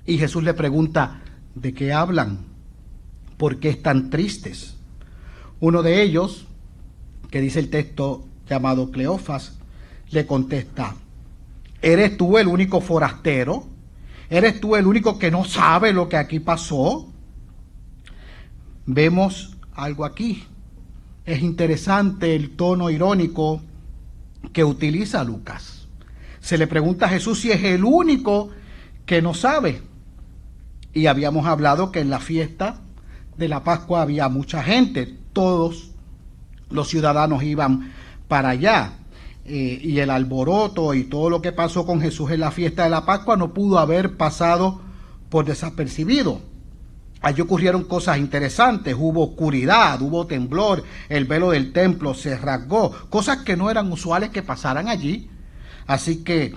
Y 0.07 0.19
Jesús 0.19 0.43
le 0.43 0.55
pregunta, 0.55 1.21
¿de 1.55 1.75
qué 1.75 1.93
hablan? 1.93 2.47
¿Por 3.37 3.59
qué 3.59 3.69
están 3.71 4.11
tristes? 4.11 4.77
Uno 5.61 5.83
de 5.83 6.03
ellos, 6.03 6.47
que 7.31 7.41
dice 7.41 7.61
el 7.61 7.71
texto 7.71 8.27
llamado 8.49 8.91
Cleofas, 8.91 9.59
le 10.11 10.27
contesta, 10.27 10.95
¿eres 11.81 12.17
tú 12.17 12.39
el 12.39 12.49
único 12.49 12.81
forastero? 12.81 13.67
¿Eres 14.29 14.61
tú 14.61 14.77
el 14.77 14.87
único 14.87 15.19
que 15.19 15.31
no 15.31 15.45
sabe 15.45 15.93
lo 15.93 16.09
que 16.09 16.17
aquí 16.17 16.41
pasó? 16.41 17.09
Vemos 18.87 19.57
algo 19.75 20.05
aquí. 20.05 20.45
Es 21.25 21.43
interesante 21.43 22.35
el 22.35 22.57
tono 22.57 22.91
irónico 22.91 23.61
que 24.53 24.65
utiliza 24.65 25.23
Lucas 25.25 25.81
se 26.41 26.59
le 26.59 26.67
pregunta 26.67 27.07
a 27.07 27.11
Jesús 27.11 27.41
si 27.41 27.53
es 27.53 27.63
el 27.63 27.85
único 27.85 28.51
que 29.07 29.23
no 29.23 29.35
sabe. 29.35 29.83
Y 30.93 31.07
habíamos 31.07 31.47
hablado 31.47 31.93
que 31.93 32.01
en 32.01 32.11
la 32.11 32.19
fiesta 32.19 32.81
de 33.37 33.49
la 33.49 33.63
Pascua 33.63 34.03
había 34.03 34.29
mucha 34.29 34.63
gente, 34.63 35.15
todos 35.33 35.90
los 36.71 36.89
ciudadanos 36.89 37.43
iban 37.43 37.93
para 38.29 38.51
allá. 38.51 38.95
Eh, 39.45 39.81
y 39.83 39.99
el 39.99 40.11
alboroto 40.11 40.95
y 40.95 41.05
todo 41.05 41.31
lo 41.31 41.43
que 41.43 41.51
pasó 41.51 41.85
con 41.85 42.01
Jesús 42.01 42.31
en 42.31 42.41
la 42.41 42.51
fiesta 42.51 42.85
de 42.85 42.91
la 42.91 43.05
Pascua 43.05 43.37
no 43.37 43.53
pudo 43.53 43.79
haber 43.79 44.17
pasado 44.17 44.81
por 45.29 45.45
desapercibido. 45.45 46.41
Allí 47.23 47.43
ocurrieron 47.43 47.85
cosas 47.85 48.19
interesantes, 48.19 48.95
hubo 48.99 49.25
oscuridad, 49.25 50.01
hubo 50.01 50.27
temblor, 50.27 50.85
el 51.09 51.27
velo 51.27 51.51
del 51.51 51.73
templo 51.73 52.15
se 52.15 52.37
rasgó, 52.37 52.93
cosas 53.11 53.39
que 53.39 53.57
no 53.57 53.71
eran 53.71 53.93
usuales 53.93 54.31
que 54.31 54.43
pasaran 54.43 54.89
allí. 54.89 55.29
Así 55.87 56.23
que 56.23 56.55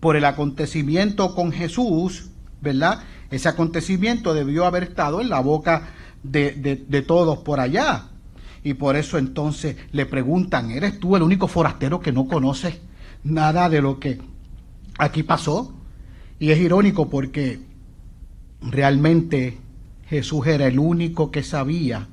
por 0.00 0.16
el 0.16 0.24
acontecimiento 0.26 1.34
con 1.34 1.50
Jesús, 1.50 2.30
¿verdad? 2.60 3.04
Ese 3.30 3.48
acontecimiento 3.48 4.34
debió 4.34 4.66
haber 4.66 4.82
estado 4.82 5.20
en 5.20 5.30
la 5.30 5.40
boca 5.40 5.88
de, 6.22 7.04
todos 7.06 7.38
por 7.38 7.58
allá. 7.58 8.08
Y 8.64 8.74
por 8.74 8.96
eso 8.96 9.18
entonces 9.18 9.76
le 9.92 10.06
preguntan, 10.06 10.70
¿eres 10.70 10.98
tú 10.98 11.14
el 11.14 11.22
único 11.22 11.46
forastero 11.46 12.00
que 12.00 12.12
no 12.12 12.26
conoces 12.26 12.80
nada 13.22 13.68
de 13.68 13.82
lo 13.82 14.00
que 14.00 14.18
aquí 14.98 15.22
pasó? 15.22 15.74
Y 16.38 16.50
es 16.50 16.58
irónico 16.58 17.10
porque 17.10 17.60
realmente 18.62 19.58
Jesús 20.08 20.46
era 20.46 20.66
el 20.66 20.78
único 20.78 21.30
que 21.30 21.42
sabía, 21.42 22.08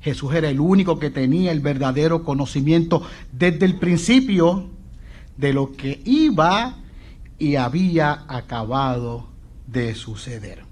Jesús 0.00 0.34
era 0.34 0.50
el 0.50 0.58
único 0.58 0.98
que 0.98 1.10
tenía 1.10 1.52
el 1.52 1.60
verdadero 1.60 2.24
conocimiento 2.24 3.06
desde 3.30 3.64
el 3.64 3.78
principio 3.78 4.70
de 5.36 5.52
lo 5.52 5.72
que 5.72 6.02
iba 6.04 6.78
y 7.38 7.54
había 7.54 8.24
acabado 8.26 9.28
de 9.68 9.94
suceder. 9.94 10.64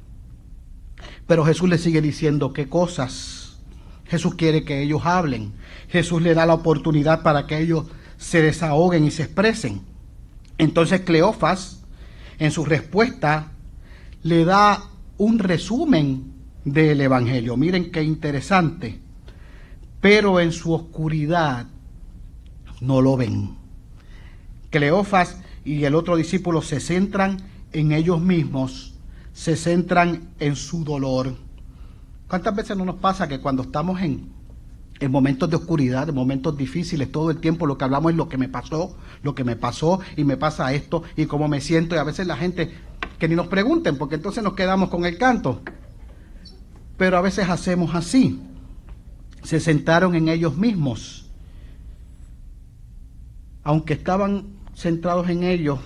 Pero 1.28 1.44
Jesús 1.44 1.68
le 1.68 1.78
sigue 1.78 2.02
diciendo 2.02 2.52
qué 2.52 2.68
cosas. 2.68 3.39
Jesús 4.10 4.34
quiere 4.34 4.64
que 4.64 4.82
ellos 4.82 5.02
hablen. 5.04 5.52
Jesús 5.88 6.20
le 6.20 6.34
da 6.34 6.44
la 6.44 6.54
oportunidad 6.54 7.22
para 7.22 7.46
que 7.46 7.58
ellos 7.58 7.86
se 8.18 8.42
desahoguen 8.42 9.04
y 9.04 9.12
se 9.12 9.22
expresen. 9.22 9.82
Entonces 10.58 11.02
Cleofas, 11.02 11.82
en 12.40 12.50
su 12.50 12.64
respuesta, 12.64 13.52
le 14.24 14.44
da 14.44 14.82
un 15.16 15.38
resumen 15.38 16.32
del 16.64 17.00
Evangelio. 17.00 17.56
Miren 17.56 17.92
qué 17.92 18.02
interesante. 18.02 19.00
Pero 20.00 20.40
en 20.40 20.50
su 20.50 20.72
oscuridad 20.72 21.66
no 22.80 23.00
lo 23.00 23.16
ven. 23.16 23.56
Cleofas 24.70 25.40
y 25.64 25.84
el 25.84 25.94
otro 25.94 26.16
discípulo 26.16 26.62
se 26.62 26.80
centran 26.80 27.36
en 27.72 27.92
ellos 27.92 28.20
mismos, 28.20 28.94
se 29.32 29.56
centran 29.56 30.30
en 30.40 30.56
su 30.56 30.82
dolor. 30.82 31.36
¿Cuántas 32.30 32.54
veces 32.54 32.76
no 32.76 32.84
nos 32.84 32.94
pasa 32.94 33.26
que 33.26 33.40
cuando 33.40 33.64
estamos 33.64 34.00
en, 34.00 34.28
en 35.00 35.10
momentos 35.10 35.50
de 35.50 35.56
oscuridad, 35.56 36.08
en 36.08 36.14
momentos 36.14 36.56
difíciles, 36.56 37.10
todo 37.10 37.32
el 37.32 37.38
tiempo 37.38 37.66
lo 37.66 37.76
que 37.76 37.82
hablamos 37.82 38.12
es 38.12 38.16
lo 38.16 38.28
que 38.28 38.38
me 38.38 38.48
pasó, 38.48 38.96
lo 39.24 39.34
que 39.34 39.42
me 39.42 39.56
pasó 39.56 39.98
y 40.16 40.22
me 40.22 40.36
pasa 40.36 40.72
esto 40.72 41.02
y 41.16 41.26
cómo 41.26 41.48
me 41.48 41.60
siento 41.60 41.96
y 41.96 41.98
a 41.98 42.04
veces 42.04 42.28
la 42.28 42.36
gente 42.36 42.70
que 43.18 43.26
ni 43.26 43.34
nos 43.34 43.48
pregunten 43.48 43.98
porque 43.98 44.14
entonces 44.14 44.44
nos 44.44 44.52
quedamos 44.52 44.90
con 44.90 45.04
el 45.06 45.18
canto. 45.18 45.60
Pero 46.96 47.18
a 47.18 47.20
veces 47.20 47.48
hacemos 47.48 47.96
así. 47.96 48.40
Se 49.42 49.58
sentaron 49.58 50.14
en 50.14 50.28
ellos 50.28 50.56
mismos. 50.56 51.28
Aunque 53.64 53.94
estaban 53.94 54.46
centrados 54.76 55.28
en 55.30 55.42
ellos, 55.42 55.80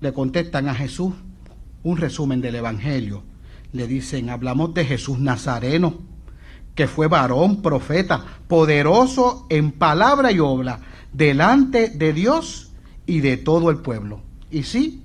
le 0.00 0.12
contestan 0.12 0.68
a 0.68 0.74
Jesús 0.76 1.14
un 1.82 1.96
resumen 1.96 2.40
del 2.40 2.54
Evangelio. 2.54 3.24
Le 3.74 3.88
dicen, 3.88 4.30
hablamos 4.30 4.72
de 4.72 4.84
Jesús 4.84 5.18
Nazareno, 5.18 5.94
que 6.76 6.86
fue 6.86 7.08
varón, 7.08 7.60
profeta, 7.60 8.24
poderoso 8.46 9.46
en 9.50 9.72
palabra 9.72 10.30
y 10.30 10.38
obra, 10.38 10.78
delante 11.12 11.88
de 11.88 12.12
Dios 12.12 12.70
y 13.04 13.18
de 13.18 13.36
todo 13.36 13.70
el 13.70 13.78
pueblo. 13.78 14.20
Y 14.48 14.62
sí, 14.62 15.02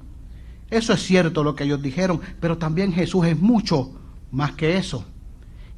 eso 0.70 0.94
es 0.94 1.02
cierto 1.02 1.44
lo 1.44 1.56
que 1.56 1.64
ellos 1.64 1.82
dijeron, 1.82 2.22
pero 2.40 2.60
también 2.60 2.94
Jesús 2.94 3.26
es 3.26 3.40
mucho 3.40 3.92
más 4.30 4.52
que 4.52 4.78
eso. 4.78 5.04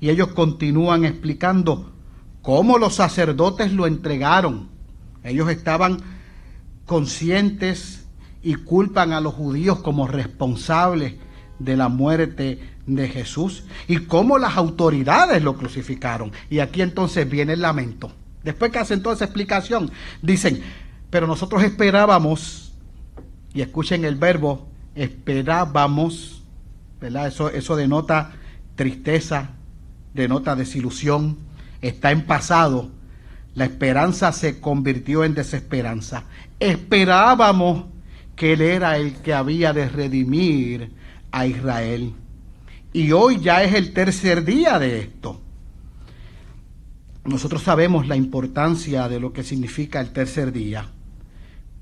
Y 0.01 0.09
ellos 0.09 0.33
continúan 0.33 1.05
explicando 1.05 1.93
cómo 2.41 2.77
los 2.77 2.95
sacerdotes 2.95 3.71
lo 3.71 3.87
entregaron. 3.87 4.67
Ellos 5.23 5.49
estaban 5.49 5.99
conscientes 6.85 8.05
y 8.43 8.55
culpan 8.55 9.13
a 9.13 9.21
los 9.21 9.33
judíos 9.33 9.79
como 9.79 10.07
responsables 10.07 11.13
de 11.63 11.77
la 11.77 11.89
muerte 11.89 12.59
de 12.85 13.07
Jesús 13.07 13.63
y 13.87 13.97
cómo 13.97 14.37
las 14.37 14.57
autoridades 14.57 15.43
lo 15.43 15.55
crucificaron. 15.55 16.31
Y 16.49 16.59
aquí 16.59 16.81
entonces 16.81 17.29
viene 17.29 17.53
el 17.53 17.61
lamento. 17.61 18.11
Después 18.43 18.71
que 18.71 18.79
hacen 18.79 19.03
toda 19.03 19.15
esa 19.15 19.25
explicación, 19.25 19.91
dicen, 20.21 20.61
pero 21.09 21.27
nosotros 21.27 21.63
esperábamos, 21.63 22.73
y 23.53 23.61
escuchen 23.61 24.05
el 24.05 24.15
verbo, 24.15 24.67
esperábamos, 24.95 26.41
¿verdad? 26.99 27.27
Eso, 27.27 27.49
eso 27.49 27.75
denota 27.75 28.33
tristeza, 28.75 29.51
denota 30.13 30.55
desilusión, 30.55 31.37
está 31.81 32.11
en 32.11 32.25
pasado. 32.25 32.89
La 33.53 33.65
esperanza 33.65 34.31
se 34.31 34.61
convirtió 34.61 35.23
en 35.23 35.35
desesperanza 35.35 36.23
esperábamos 36.61 37.85
que 38.35 38.53
Él 38.53 38.61
era 38.61 38.97
el 38.97 39.15
que 39.15 39.33
había 39.33 39.73
de 39.73 39.89
redimir 39.89 40.91
a 41.31 41.45
Israel. 41.45 42.13
Y 42.93 43.11
hoy 43.11 43.39
ya 43.39 43.63
es 43.63 43.73
el 43.73 43.93
tercer 43.93 44.43
día 44.43 44.77
de 44.79 44.99
esto. 44.99 45.41
nosotros 47.23 47.61
sabemos 47.61 48.07
la 48.07 48.15
importancia 48.15 49.07
de 49.07 49.19
lo 49.19 49.31
que 49.31 49.43
significa 49.43 50.01
el 50.01 50.11
tercer 50.11 50.51
día, 50.51 50.89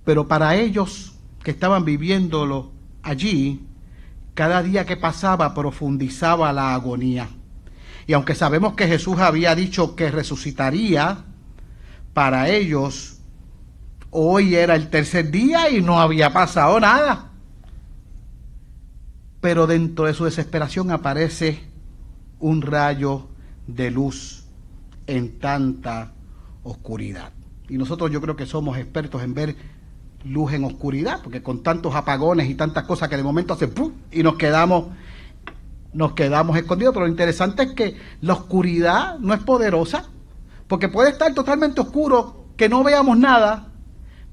pero 0.04 0.28
para 0.28 0.56
ellos 0.56 1.14
que 1.44 1.52
estaban 1.52 1.86
viviéndolo 1.86 2.72
allí, 3.04 3.66
cada 4.34 4.62
día 4.62 4.86
que 4.86 4.98
pasaba 4.98 5.54
profundizaba 5.54 6.52
la 6.52 6.74
agonía. 6.74 7.30
Y 8.06 8.14
aunque 8.14 8.36
sabemos 8.36 8.74
que 8.74 8.88
Jesús 8.88 9.20
había 9.20 9.56
dicho 9.56 9.96
que 9.96 10.12
resucitaría, 10.12 11.26
para 12.14 12.50
ellos 12.50 13.20
hoy 14.12 14.56
era 14.56 14.76
el 14.76 14.90
tercer 14.90 15.32
día 15.32 15.70
y 15.70 15.82
no 15.82 16.00
había 16.00 16.34
pasado 16.34 16.80
nada. 16.80 17.29
Pero 19.42 19.68
dentro 19.68 20.06
de 20.06 20.14
su 20.14 20.26
desesperación 20.26 20.92
aparece 20.92 21.64
un 22.40 22.62
rayo 22.62 23.28
de 23.68 23.92
luz 23.92 24.46
en 25.08 25.40
tanta 25.40 26.14
oscuridad. 26.64 27.32
Y 27.68 27.78
nosotros 27.78 28.12
yo 28.12 28.22
creo 28.22 28.36
que 28.36 28.46
somos 28.46 28.78
expertos 28.78 29.24
en 29.24 29.34
ver 29.34 29.56
luz 30.26 30.54
en 30.54 30.64
oscuridad, 30.66 31.22
porque 31.24 31.42
con 31.42 31.64
tantos 31.64 31.96
apagones 31.96 32.50
y 32.50 32.56
tantas 32.56 32.84
cosas 32.86 33.08
que 33.08 33.18
de 33.18 33.24
momento 33.24 33.54
hacen 33.54 33.72
¡pum! 33.72 33.94
y 34.12 34.24
nos 34.24 34.36
quedamos 34.36 34.88
nos 35.94 36.14
quedamos 36.14 36.56
escondidos, 36.56 36.94
pero 36.94 37.06
lo 37.06 37.12
interesante 37.12 37.64
es 37.64 37.72
que 37.74 37.98
la 38.22 38.34
oscuridad 38.34 39.18
no 39.20 39.34
es 39.34 39.40
poderosa, 39.40 40.06
porque 40.68 40.88
puede 40.88 41.10
estar 41.10 41.34
totalmente 41.34 41.82
oscuro, 41.82 42.46
que 42.58 42.70
no 42.70 42.84
veamos 42.84 43.18
nada, 43.18 43.70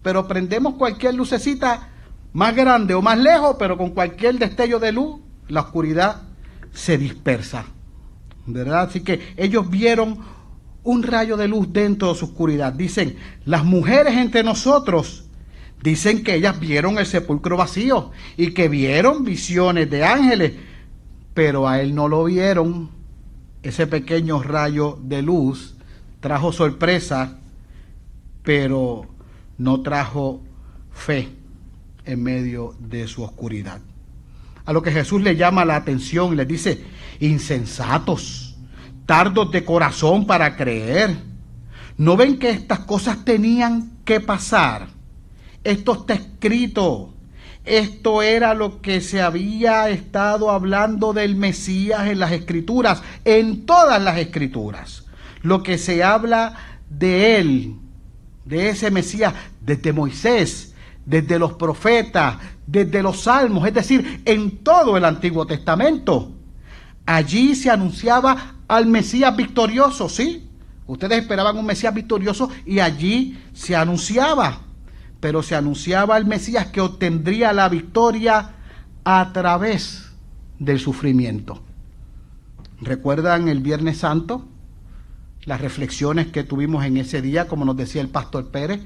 pero 0.03 0.29
prendemos 0.29 0.75
cualquier 0.75 1.15
lucecita 1.15 1.89
más 2.37 2.55
grande 2.55 2.93
o 2.93 3.01
más 3.01 3.17
lejos, 3.19 3.57
pero 3.59 3.79
con 3.79 3.93
cualquier 3.93 4.39
destello 4.39 4.79
de 4.79 4.93
luz, 4.93 5.21
la 5.49 5.63
oscuridad 5.63 6.21
se 6.71 6.99
dispersa. 6.99 7.65
¿Verdad? 8.45 8.83
Así 8.83 9.01
que 9.01 9.33
ellos 9.39 9.71
vieron 9.71 10.19
un 10.83 11.03
rayo 11.03 11.39
de 11.39 11.49
luz 11.49 11.73
dentro 11.73 12.13
de 12.13 12.19
su 12.19 12.27
oscuridad. 12.27 12.75
Dicen, 12.75 13.17
las 13.47 13.65
mujeres 13.65 14.19
entre 14.19 14.43
nosotros 14.43 15.25
dicen 15.83 16.23
que 16.23 16.35
ellas 16.35 16.61
vieron 16.61 16.99
el 16.99 17.07
sepulcro 17.07 17.57
vacío 17.57 18.11
y 18.37 18.53
que 18.53 18.69
vieron 18.69 19.25
visiones 19.25 19.89
de 19.89 20.05
ángeles, 20.05 20.53
pero 21.33 21.67
a 21.67 21.81
él 21.81 21.95
no 21.95 22.07
lo 22.07 22.25
vieron. 22.25 22.91
Ese 23.63 23.87
pequeño 23.87 24.43
rayo 24.43 24.99
de 25.03 25.23
luz 25.23 25.75
trajo 26.21 26.53
sorpresa, 26.53 27.39
pero 28.43 29.07
no 29.57 29.81
trajo 29.81 30.43
fe 30.93 31.36
en 32.07 32.23
medio 32.23 32.75
de 32.79 33.07
su 33.07 33.23
oscuridad. 33.23 33.81
A 34.65 34.73
lo 34.73 34.83
que 34.83 34.91
Jesús 34.91 35.23
le 35.23 35.37
llama 35.37 35.65
la 35.65 35.77
atención 35.77 36.33
y 36.33 36.37
le 36.37 36.47
dice, 36.47 36.83
insensatos 37.21 38.47
tardos 39.07 39.53
de 39.53 39.65
corazón 39.65 40.27
para 40.27 40.57
creer. 40.57 41.17
¿No 41.97 42.17
ven 42.17 42.39
que 42.39 42.51
estas 42.51 42.81
cosas 42.81 43.25
tenían 43.25 43.93
que 44.05 44.21
pasar? 44.21 44.89
Esto 45.65 45.95
está 45.95 46.15
escrito. 46.15 47.15
Esto 47.65 48.23
era 48.23 48.55
lo 48.55 48.81
que 48.81 49.01
se 49.01 49.23
había 49.23 49.89
estado 49.89 50.51
hablando 50.51 51.13
del 51.13 51.35
Mesías 51.35 52.07
en 52.07 52.21
las 52.21 52.33
escrituras, 52.33 53.03
en 53.25 53.65
todas 53.67 54.01
las 54.01 54.19
escrituras. 54.19 55.05
Lo 55.43 55.63
que 55.63 55.79
se 55.79 56.05
habla 56.05 56.55
de 56.89 57.39
él, 57.39 57.77
de 58.45 58.69
ese 58.69 58.91
Mesías, 58.93 59.35
desde 59.61 59.93
Moisés, 59.93 60.75
desde 61.07 61.39
los 61.39 61.55
profetas, 61.55 62.37
desde 62.67 63.03
los 63.03 63.23
salmos, 63.23 63.67
es 63.67 63.73
decir, 63.73 64.23
en 64.25 64.59
todo 64.59 64.97
el 64.97 65.05
Antiguo 65.05 65.47
Testamento. 65.47 66.33
Allí 67.07 67.55
se 67.55 67.71
anunciaba 67.71 68.57
al 68.67 68.87
Mesías 68.87 69.35
victorioso, 69.37 70.09
sí. 70.09 70.51
Ustedes 70.89 71.23
esperaban 71.23 71.57
un 71.57 71.67
Mesías 71.67 71.95
victorioso 71.95 72.51
y 72.65 72.81
allí 72.81 73.39
se 73.55 73.77
anunciaba, 73.77 74.61
pero 75.21 75.43
se 75.43 75.55
anunciaba 75.55 76.17
al 76.17 76.27
Mesías 76.27 76.67
que 76.67 76.81
obtendría 76.81 77.53
la 77.53 77.69
victoria 77.69 78.53
a 79.05 79.33
través 79.33 80.11
del 80.59 80.81
sufrimiento. 80.81 81.63
¿Recuerdan 82.81 83.49
el 83.49 83.61
Viernes 83.61 83.99
Santo? 83.99 84.47
Las 85.45 85.61
reflexiones 85.61 86.27
que 86.27 86.43
tuvimos 86.43 86.85
en 86.85 86.97
ese 86.97 87.23
día, 87.23 87.47
como 87.47 87.65
nos 87.65 87.77
decía 87.77 88.03
el 88.03 88.09
pastor 88.09 88.49
Pérez. 88.49 88.81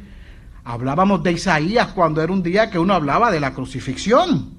Hablábamos 0.64 1.22
de 1.22 1.32
Isaías 1.32 1.88
cuando 1.88 2.22
era 2.22 2.32
un 2.32 2.42
día 2.42 2.70
que 2.70 2.78
uno 2.78 2.94
hablaba 2.94 3.30
de 3.30 3.40
la 3.40 3.54
crucifixión. 3.54 4.58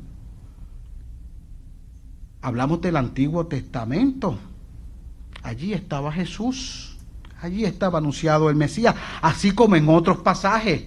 Hablamos 2.42 2.82
del 2.82 2.98
Antiguo 2.98 3.46
Testamento 3.46 4.40
Allí 5.44 5.74
estaba 5.74 6.12
Jesús, 6.12 6.98
allí 7.42 7.66
estaba 7.66 7.98
anunciado 7.98 8.50
el 8.50 8.56
Mesías, 8.56 8.96
así 9.22 9.52
como 9.52 9.76
en 9.76 9.90
otros 9.90 10.18
pasajes, 10.18 10.84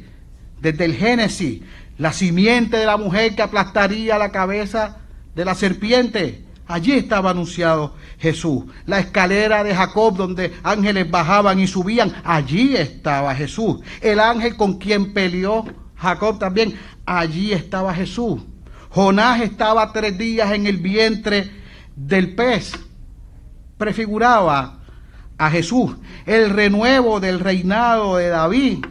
desde 0.61 0.85
el 0.85 0.95
Génesis, 0.95 1.63
la 1.99 2.13
simiente 2.13 2.77
de 2.77 2.87
la 2.87 2.97
mujer 2.97 3.35
que 3.35 3.43
aplastaría 3.43 4.17
la 4.17 4.31
cabeza 4.31 4.99
de 5.35 5.45
la 5.45 5.55
serpiente. 5.55 6.44
Allí 6.67 6.93
estaba 6.93 7.31
anunciado 7.31 7.95
Jesús. 8.19 8.65
La 8.87 8.99
escalera 8.99 9.63
de 9.65 9.75
Jacob 9.75 10.17
donde 10.17 10.53
ángeles 10.63 11.11
bajaban 11.11 11.59
y 11.61 11.67
subían, 11.67 12.15
allí 12.25 12.77
estaba 12.77 13.35
Jesús. 13.35 13.81
El 14.01 14.21
ángel 14.21 14.57
con 14.57 14.79
quien 14.79 15.13
peleó 15.13 15.65
Jacob 15.97 16.39
también, 16.39 16.75
allí 17.05 17.53
estaba 17.53 17.95
Jesús. 17.95 18.41
Jonás 18.91 19.41
estaba 19.43 19.93
tres 19.93 20.17
días 20.17 20.53
en 20.53 20.67
el 20.67 20.79
vientre 20.79 21.51
del 21.97 22.35
pez 22.35 22.73
prefiguraba 23.77 24.79
a 25.37 25.51
Jesús, 25.51 25.97
el 26.27 26.51
renuevo 26.51 27.21
del 27.21 27.41
reinado 27.41 28.17
de 28.17 28.29
David, 28.29 28.87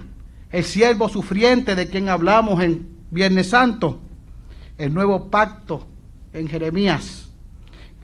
el 0.52 0.64
siervo 0.64 1.10
sufriente 1.10 1.76
de 1.76 1.88
quien 1.88 2.10
hablamos 2.10 2.62
en 2.62 2.88
Viernes 3.10 3.50
Santo, 3.50 4.02
el 4.78 4.94
nuevo 4.94 5.30
pacto 5.30 5.88
en 6.34 6.48
Jeremías, 6.48 7.30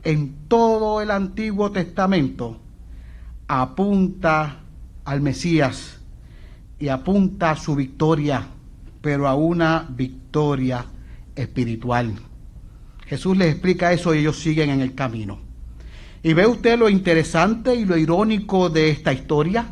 en 0.04 0.48
todo 0.48 1.00
el 1.00 1.10
Antiguo 1.10 1.70
Testamento, 1.70 2.58
apunta 3.48 4.60
al 5.04 5.20
Mesías 5.20 5.98
y 6.78 6.88
apunta 6.88 7.50
a 7.50 7.56
su 7.56 7.74
victoria, 7.74 8.46
pero 9.00 9.28
a 9.28 9.34
una 9.34 9.86
victoria 9.88 10.84
espiritual. 11.34 12.14
Jesús 13.06 13.36
les 13.36 13.52
explica 13.52 13.92
eso 13.92 14.14
y 14.14 14.18
ellos 14.18 14.38
siguen 14.38 14.70
en 14.70 14.80
el 14.80 14.94
camino. 14.94 15.40
¿Y 16.22 16.32
ve 16.32 16.46
usted 16.46 16.78
lo 16.78 16.88
interesante 16.88 17.74
y 17.74 17.84
lo 17.84 17.96
irónico 17.96 18.68
de 18.68 18.90
esta 18.90 19.12
historia? 19.12 19.66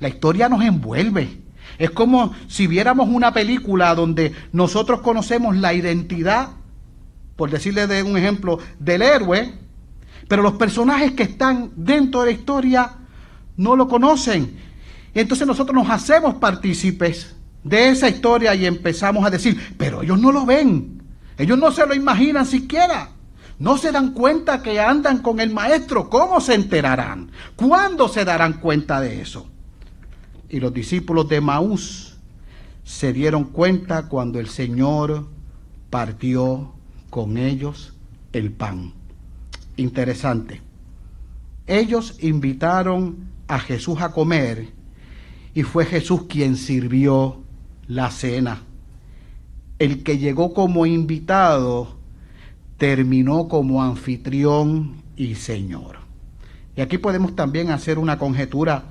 La 0.00 0.08
historia 0.08 0.48
nos 0.48 0.64
envuelve. 0.64 1.38
Es 1.78 1.90
como 1.90 2.32
si 2.48 2.66
viéramos 2.66 3.08
una 3.08 3.32
película 3.32 3.94
donde 3.94 4.32
nosotros 4.52 5.00
conocemos 5.00 5.56
la 5.56 5.74
identidad, 5.74 6.50
por 7.38 7.50
decirle 7.50 7.86
de 7.86 8.02
un 8.02 8.18
ejemplo, 8.18 8.58
del 8.80 9.00
héroe, 9.00 9.54
pero 10.26 10.42
los 10.42 10.54
personajes 10.54 11.12
que 11.12 11.22
están 11.22 11.70
dentro 11.76 12.22
de 12.22 12.26
la 12.26 12.32
historia 12.32 12.96
no 13.56 13.76
lo 13.76 13.86
conocen. 13.86 14.58
Entonces 15.14 15.46
nosotros 15.46 15.72
nos 15.72 15.88
hacemos 15.88 16.34
partícipes 16.34 17.36
de 17.62 17.90
esa 17.90 18.08
historia 18.08 18.56
y 18.56 18.66
empezamos 18.66 19.24
a 19.24 19.30
decir, 19.30 19.76
pero 19.78 20.02
ellos 20.02 20.18
no 20.18 20.32
lo 20.32 20.44
ven, 20.44 21.00
ellos 21.38 21.56
no 21.56 21.70
se 21.70 21.86
lo 21.86 21.94
imaginan 21.94 22.44
siquiera. 22.44 23.10
No 23.60 23.78
se 23.78 23.92
dan 23.92 24.14
cuenta 24.14 24.60
que 24.60 24.80
andan 24.80 25.18
con 25.18 25.38
el 25.38 25.52
maestro. 25.52 26.10
¿Cómo 26.10 26.40
se 26.40 26.54
enterarán? 26.54 27.30
¿Cuándo 27.54 28.08
se 28.08 28.24
darán 28.24 28.54
cuenta 28.54 29.00
de 29.00 29.20
eso? 29.20 29.48
Y 30.48 30.58
los 30.58 30.74
discípulos 30.74 31.28
de 31.28 31.40
Maús 31.40 32.16
se 32.82 33.12
dieron 33.12 33.44
cuenta 33.44 34.08
cuando 34.08 34.40
el 34.40 34.48
Señor 34.48 35.28
partió 35.90 36.77
con 37.10 37.36
ellos 37.36 37.94
el 38.32 38.52
pan. 38.52 38.92
Interesante. 39.76 40.60
Ellos 41.66 42.16
invitaron 42.20 43.28
a 43.46 43.58
Jesús 43.58 44.00
a 44.00 44.12
comer 44.12 44.68
y 45.54 45.62
fue 45.62 45.84
Jesús 45.84 46.24
quien 46.28 46.56
sirvió 46.56 47.42
la 47.86 48.10
cena. 48.10 48.62
El 49.78 50.02
que 50.02 50.18
llegó 50.18 50.52
como 50.54 50.86
invitado 50.86 51.96
terminó 52.76 53.48
como 53.48 53.82
anfitrión 53.82 55.02
y 55.16 55.34
Señor. 55.34 55.98
Y 56.76 56.80
aquí 56.80 56.98
podemos 56.98 57.34
también 57.34 57.70
hacer 57.70 57.98
una 57.98 58.18
conjetura 58.18 58.84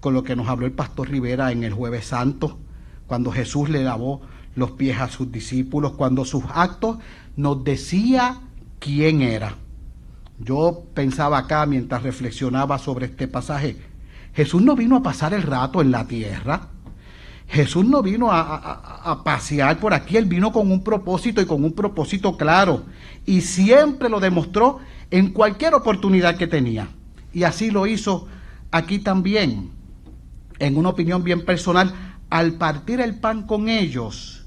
con 0.00 0.14
lo 0.14 0.22
que 0.22 0.36
nos 0.36 0.48
habló 0.48 0.66
el 0.66 0.72
pastor 0.72 1.08
Rivera 1.08 1.52
en 1.52 1.64
el 1.64 1.72
jueves 1.72 2.06
santo, 2.06 2.58
cuando 3.06 3.30
Jesús 3.32 3.68
le 3.68 3.82
lavó 3.82 4.20
los 4.60 4.72
pies 4.72 5.00
a 5.00 5.08
sus 5.08 5.32
discípulos, 5.32 5.92
cuando 5.92 6.24
sus 6.24 6.44
actos 6.54 6.98
nos 7.34 7.64
decía 7.64 8.40
quién 8.78 9.22
era. 9.22 9.56
Yo 10.38 10.84
pensaba 10.94 11.38
acá 11.38 11.66
mientras 11.66 12.02
reflexionaba 12.02 12.78
sobre 12.78 13.06
este 13.06 13.26
pasaje, 13.26 13.76
Jesús 14.32 14.62
no 14.62 14.76
vino 14.76 14.96
a 14.96 15.02
pasar 15.02 15.34
el 15.34 15.42
rato 15.42 15.80
en 15.80 15.90
la 15.90 16.06
tierra, 16.06 16.68
Jesús 17.48 17.84
no 17.84 18.00
vino 18.00 18.28
a, 18.30 19.22
pasear 19.24 19.80
por 19.80 19.92
aquí, 19.92 20.16
Él 20.16 20.26
vino 20.26 20.52
con 20.52 20.70
un 20.70 20.84
propósito 20.84 21.40
y 21.40 21.46
con 21.46 21.64
un 21.64 21.72
propósito 21.72 22.36
claro. 22.36 22.84
Y 23.26 23.40
siempre 23.40 24.08
lo 24.08 24.20
demostró 24.20 24.78
en 25.10 25.32
cualquier 25.32 25.74
oportunidad 25.74 26.36
que 26.36 26.46
tenía. 26.46 26.88
Y 27.32 27.42
así 27.42 27.72
lo 27.72 27.88
hizo 27.88 28.28
aquí 28.70 29.00
también. 29.00 29.70
en 30.60 30.76
una 30.76 30.90
opinión 30.90 31.24
bien 31.24 31.44
personal, 31.44 31.92
al 32.28 32.52
partir 32.52 33.00
el 33.00 33.18
pan 33.18 33.46
con 33.46 33.68
ellos, 33.68 34.39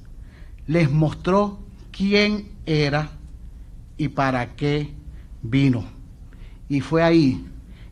les 0.67 0.91
mostró 0.91 1.59
quién 1.91 2.49
era 2.65 3.11
y 3.97 4.09
para 4.09 4.55
qué 4.55 4.93
vino. 5.41 5.83
Y 6.69 6.81
fue 6.81 7.03
ahí, 7.03 7.45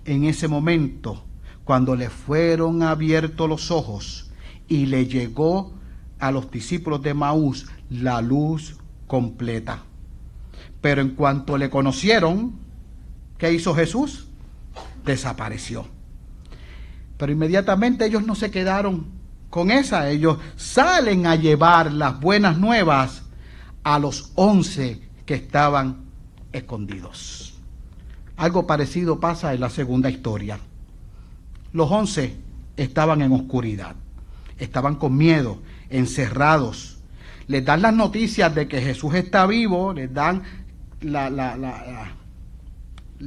en 0.06 0.24
ese 0.24 0.48
momento, 0.48 1.24
cuando 1.64 1.96
le 1.96 2.10
fueron 2.10 2.84
abiertos 2.84 3.48
los 3.48 3.72
ojos 3.72 4.32
y 4.68 4.86
le 4.86 5.06
llegó 5.06 5.74
a 6.20 6.32
los 6.32 6.50
discípulos 6.50 7.02
de 7.02 7.14
Maús 7.14 7.68
la 7.90 8.22
luz 8.22 8.78
completa. 9.08 9.84
Pero 10.80 11.02
en 11.02 11.12
cuanto 11.12 11.58
le 11.58 11.70
conocieron, 11.70 12.54
¿qué 13.38 13.54
hizo 13.54 13.76
Jesús? 13.76 14.28
Desapareció. 15.06 15.86
Pero 17.18 17.32
inmediatamente 17.32 18.06
ellos 18.06 18.26
no 18.26 18.34
se 18.34 18.50
quedaron 18.50 19.21
con 19.52 19.70
esa, 19.70 20.10
ellos 20.10 20.40
salen 20.56 21.28
a 21.28 21.36
llevar 21.36 21.92
las 21.92 22.20
buenas 22.20 22.58
nuevas 22.58 23.24
a 23.84 24.00
los 24.00 24.32
once 24.36 25.02
que 25.26 25.36
estaban 25.36 26.06
escondidos. 26.54 27.54
Algo 28.38 28.66
parecido 28.66 29.20
pasa 29.20 29.54
en 29.54 29.60
la 29.60 29.70
segunda 29.70 30.10
historia. 30.10 30.58
Los 31.74 31.92
once 31.92 32.38
estaban 32.78 33.22
en 33.22 33.34
oscuridad, 33.34 33.96
estaban 34.58 34.96
con 34.96 35.18
miedo, 35.18 35.62
encerrados. 35.90 37.00
Les 37.48 37.64
dan 37.66 37.82
las 37.82 37.94
noticias 37.94 38.56
de 38.56 38.70
que 38.70 38.82
Jesús 38.82 39.14
está 39.16 39.46
vivo, 39.46 39.94
les 39.94 40.14
dan 40.14 40.44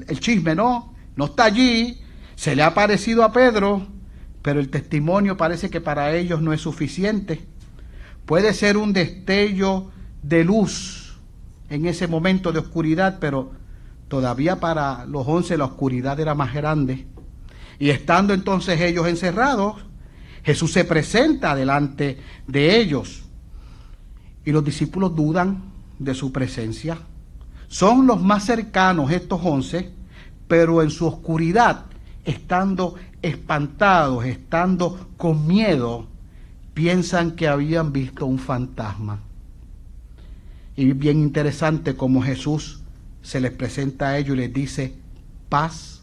el 0.08 0.20
chisme, 0.20 0.54
¿no? 0.54 0.94
No 1.16 1.26
está 1.26 1.44
allí, 1.44 2.00
se 2.34 2.56
le 2.56 2.62
ha 2.62 2.72
parecido 2.72 3.24
a 3.24 3.32
Pedro, 3.32 3.86
pero 4.44 4.60
el 4.60 4.68
testimonio 4.68 5.38
parece 5.38 5.70
que 5.70 5.80
para 5.80 6.14
ellos 6.14 6.42
no 6.42 6.52
es 6.52 6.60
suficiente. 6.60 7.40
Puede 8.26 8.52
ser 8.52 8.76
un 8.76 8.92
destello 8.92 9.90
de 10.22 10.44
luz 10.44 11.16
en 11.70 11.86
ese 11.86 12.08
momento 12.08 12.52
de 12.52 12.58
oscuridad, 12.58 13.16
pero 13.18 13.52
todavía 14.06 14.60
para 14.60 15.06
los 15.06 15.26
once 15.26 15.56
la 15.56 15.64
oscuridad 15.64 16.20
era 16.20 16.34
más 16.34 16.52
grande. 16.52 17.06
Y 17.78 17.88
estando 17.88 18.34
entonces 18.34 18.82
ellos 18.82 19.08
encerrados, 19.08 19.76
Jesús 20.42 20.72
se 20.72 20.84
presenta 20.84 21.54
delante 21.54 22.18
de 22.46 22.78
ellos. 22.78 23.24
Y 24.44 24.52
los 24.52 24.62
discípulos 24.62 25.16
dudan 25.16 25.72
de 25.98 26.12
su 26.12 26.32
presencia. 26.32 26.98
Son 27.66 28.06
los 28.06 28.20
más 28.20 28.44
cercanos 28.44 29.10
estos 29.10 29.40
once, 29.42 29.90
pero 30.46 30.82
en 30.82 30.90
su 30.90 31.06
oscuridad, 31.06 31.86
estando 32.26 32.96
espantados, 33.24 34.24
estando 34.24 35.08
con 35.16 35.46
miedo, 35.46 36.06
piensan 36.74 37.32
que 37.32 37.48
habían 37.48 37.92
visto 37.92 38.26
un 38.26 38.38
fantasma. 38.38 39.20
Y 40.76 40.92
bien 40.92 41.20
interesante 41.20 41.96
como 41.96 42.22
Jesús 42.22 42.82
se 43.22 43.40
les 43.40 43.52
presenta 43.52 44.08
a 44.08 44.18
ellos 44.18 44.36
y 44.36 44.40
les 44.40 44.52
dice, 44.52 44.94
paz 45.48 46.02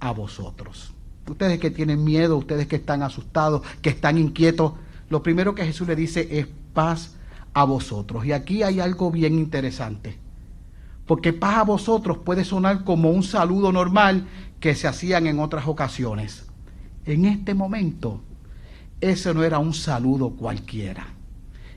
a 0.00 0.12
vosotros. 0.12 0.92
Ustedes 1.28 1.60
que 1.60 1.70
tienen 1.70 2.02
miedo, 2.02 2.36
ustedes 2.36 2.66
que 2.66 2.76
están 2.76 3.02
asustados, 3.02 3.62
que 3.80 3.90
están 3.90 4.18
inquietos, 4.18 4.72
lo 5.10 5.22
primero 5.22 5.54
que 5.54 5.64
Jesús 5.64 5.86
le 5.86 5.94
dice 5.94 6.26
es 6.38 6.48
paz 6.72 7.14
a 7.54 7.64
vosotros. 7.64 8.24
Y 8.24 8.32
aquí 8.32 8.62
hay 8.62 8.80
algo 8.80 9.10
bien 9.10 9.34
interesante. 9.34 10.18
Porque 11.06 11.32
paz 11.32 11.58
a 11.58 11.64
vosotros 11.64 12.18
puede 12.18 12.44
sonar 12.44 12.82
como 12.82 13.10
un 13.10 13.22
saludo 13.22 13.72
normal 13.72 14.26
que 14.58 14.74
se 14.74 14.88
hacían 14.88 15.26
en 15.26 15.38
otras 15.38 15.68
ocasiones. 15.68 16.47
En 17.08 17.24
este 17.24 17.54
momento, 17.54 18.20
ese 19.00 19.32
no 19.32 19.42
era 19.42 19.58
un 19.58 19.72
saludo 19.72 20.28
cualquiera. 20.28 21.06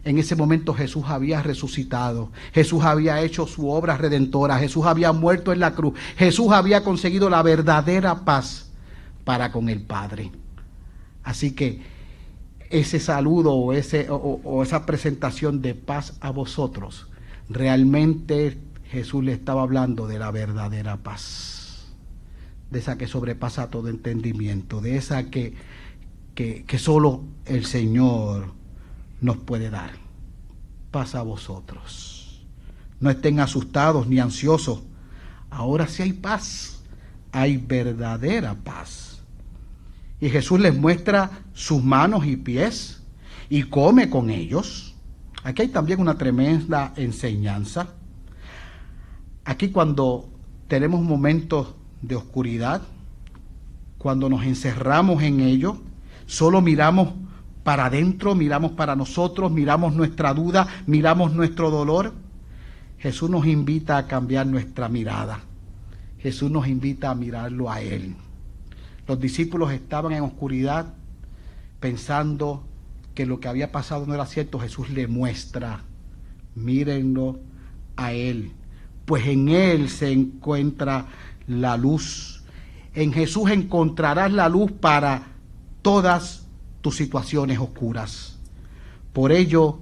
En 0.03 0.17
ese 0.17 0.35
momento 0.35 0.73
Jesús 0.73 1.05
había 1.07 1.41
resucitado, 1.41 2.31
Jesús 2.51 2.83
había 2.83 3.21
hecho 3.21 3.47
su 3.47 3.69
obra 3.69 3.95
redentora, 3.95 4.59
Jesús 4.59 4.85
había 4.85 5.13
muerto 5.13 5.53
en 5.53 5.61
la 5.61 5.73
cruz, 5.73 5.97
Jesús 6.17 6.51
había 6.51 6.83
conseguido 6.83 7.29
la 7.29 7.43
verdadera 7.43 8.25
paz 8.25 8.71
para 9.23 9.53
con 9.53 9.69
el 9.69 9.81
Padre. 9.83 10.31
Así 11.23 11.51
que 11.51 11.81
ese 12.69 12.99
saludo 12.99 13.53
o, 13.53 13.71
o, 13.71 14.63
esa 14.63 14.85
presentación 14.85 15.61
de 15.61 15.75
paz 15.75 16.17
a 16.19 16.31
vosotros, 16.31 17.07
realmente 17.47 18.57
Jesús 18.89 19.23
le 19.23 19.31
estaba 19.31 19.61
hablando 19.61 20.07
de 20.07 20.19
la 20.19 20.29
verdadera 20.31 20.97
paz, 20.97 21.60
de 22.71 22.79
esa 22.79 22.97
que 22.97 23.05
sobrepasa 23.05 23.69
todo 23.69 23.89
entendimiento, 23.89 24.79
de 24.81 24.95
esa 24.95 25.29
que, 25.29 25.53
que, 26.33 26.79
solo 26.79 27.23
el 27.45 27.65
Señor 27.65 28.53
nos 29.19 29.37
puede 29.37 29.69
dar. 29.69 29.91
Paz 30.89 31.13
a 31.15 31.21
vosotros. 31.21 32.43
No 32.99 33.09
estén 33.09 33.39
asustados 33.39 34.07
ni 34.07 34.19
ansiosos. 34.19 34.83
Ahora 35.49 35.87
sí 35.87 36.01
hay 36.01 36.13
paz, 36.13 36.81
hay 37.31 37.57
verdadera 37.57 38.55
paz. 38.55 39.21
Y 40.21 40.29
Jesús 40.29 40.59
les 40.59 40.75
muestra 40.75 41.43
sus 41.53 41.83
manos 41.83 42.25
y 42.25 42.37
pies 42.37 43.03
y 43.49 43.63
come 43.63 44.09
con 44.09 44.29
ellos. 44.29 44.95
Aquí 45.43 45.63
hay 45.63 45.67
también 45.69 45.99
una 45.99 46.17
tremenda 46.17 46.93
enseñanza. 46.95 47.95
Aquí 49.43 49.69
cuando 49.69 50.29
tenemos 50.67 51.01
momentos 51.01 51.75
de 52.01 52.15
oscuridad, 52.15 52.81
cuando 53.97 54.29
nos 54.29 54.43
encerramos 54.43 55.21
en 55.23 55.41
ello, 55.41 55.77
solo 56.25 56.61
miramos 56.61 57.09
para 57.63 57.85
adentro, 57.85 58.33
miramos 58.35 58.71
para 58.71 58.95
nosotros, 58.95 59.51
miramos 59.51 59.93
nuestra 59.93 60.33
duda, 60.33 60.67
miramos 60.87 61.33
nuestro 61.33 61.69
dolor. 61.69 62.13
Jesús 62.97 63.29
nos 63.29 63.45
invita 63.45 63.97
a 63.97 64.07
cambiar 64.07 64.47
nuestra 64.47 64.89
mirada. 64.89 65.41
Jesús 66.19 66.51
nos 66.51 66.67
invita 66.67 67.11
a 67.11 67.15
mirarlo 67.15 67.69
a 67.69 67.81
Él. 67.81 68.15
Los 69.07 69.19
discípulos 69.19 69.71
estaban 69.71 70.13
en 70.13 70.23
oscuridad 70.23 70.93
pensando 71.79 72.63
que 73.15 73.25
lo 73.25 73.39
que 73.39 73.47
había 73.47 73.71
pasado 73.71 74.05
no 74.05 74.13
era 74.13 74.25
cierto. 74.25 74.59
Jesús 74.59 74.89
le 74.89 75.07
muestra, 75.07 75.83
mírenlo 76.55 77.39
a 77.95 78.13
Él, 78.13 78.51
pues 79.05 79.27
en 79.27 79.49
Él 79.49 79.89
se 79.89 80.11
encuentra 80.11 81.07
la 81.59 81.77
luz. 81.77 82.43
En 82.93 83.11
Jesús 83.13 83.51
encontrarás 83.51 84.31
la 84.31 84.47
luz 84.49 84.71
para 84.71 85.27
todas 85.81 86.47
tus 86.81 86.95
situaciones 86.95 87.59
oscuras. 87.59 88.39
Por 89.13 89.31
ello 89.31 89.79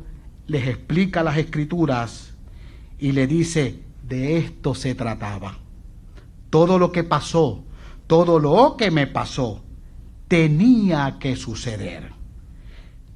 les 0.47 0.67
explica 0.67 1.23
las 1.23 1.37
escrituras 1.37 2.33
y 2.97 3.11
le 3.11 3.27
dice, 3.27 3.79
de 4.07 4.37
esto 4.37 4.73
se 4.73 4.95
trataba. 4.95 5.57
Todo 6.49 6.79
lo 6.79 6.91
que 6.91 7.03
pasó, 7.03 7.63
todo 8.07 8.39
lo 8.39 8.75
que 8.75 8.89
me 8.89 9.05
pasó, 9.05 9.61
tenía 10.27 11.17
que 11.19 11.35
suceder. 11.35 12.11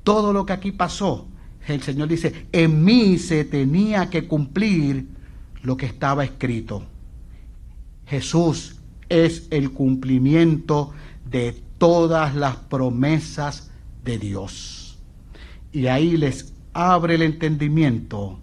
Todo 0.04 0.34
lo 0.34 0.46
que 0.46 0.54
aquí 0.54 0.72
pasó, 0.72 1.28
el 1.68 1.82
Señor 1.82 2.10
dice, 2.10 2.48
en 2.52 2.84
mí 2.84 3.18
se 3.18 3.46
tenía 3.46 4.10
que 4.10 4.28
cumplir 4.28 5.08
lo 5.62 5.78
que 5.78 5.86
estaba 5.86 6.24
escrito. 6.24 6.84
Jesús 8.06 8.76
es 9.10 9.48
el 9.52 9.72
cumplimiento 9.72 10.92
de 11.30 11.56
todas 11.78 12.36
las 12.36 12.56
promesas 12.56 13.72
de 14.04 14.18
Dios. 14.18 14.98
Y 15.72 15.88
ahí 15.88 16.18
les 16.18 16.54
abre 16.74 17.16
el 17.16 17.22
entendimiento 17.22 18.39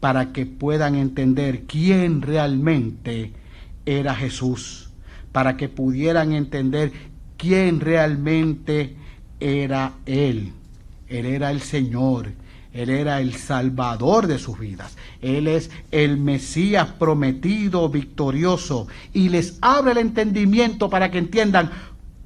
para 0.00 0.32
que 0.32 0.46
puedan 0.46 0.96
entender 0.96 1.62
quién 1.62 2.22
realmente 2.22 3.32
era 3.86 4.14
Jesús, 4.14 4.90
para 5.32 5.56
que 5.56 5.68
pudieran 5.68 6.32
entender 6.32 6.92
quién 7.36 7.80
realmente 7.80 8.96
era 9.40 9.94
Él. 10.06 10.52
Él 11.08 11.26
era 11.26 11.50
el 11.50 11.60
Señor, 11.60 12.32
Él 12.74 12.90
era 12.90 13.20
el 13.20 13.36
Salvador 13.36 14.26
de 14.26 14.40
sus 14.40 14.58
vidas, 14.58 14.96
Él 15.22 15.46
es 15.46 15.70
el 15.92 16.18
Mesías 16.18 16.88
prometido, 16.98 17.88
victorioso, 17.88 18.88
y 19.12 19.28
les 19.28 19.58
abre 19.60 19.92
el 19.92 19.98
entendimiento 19.98 20.90
para 20.90 21.08
que 21.08 21.18
entiendan 21.18 21.70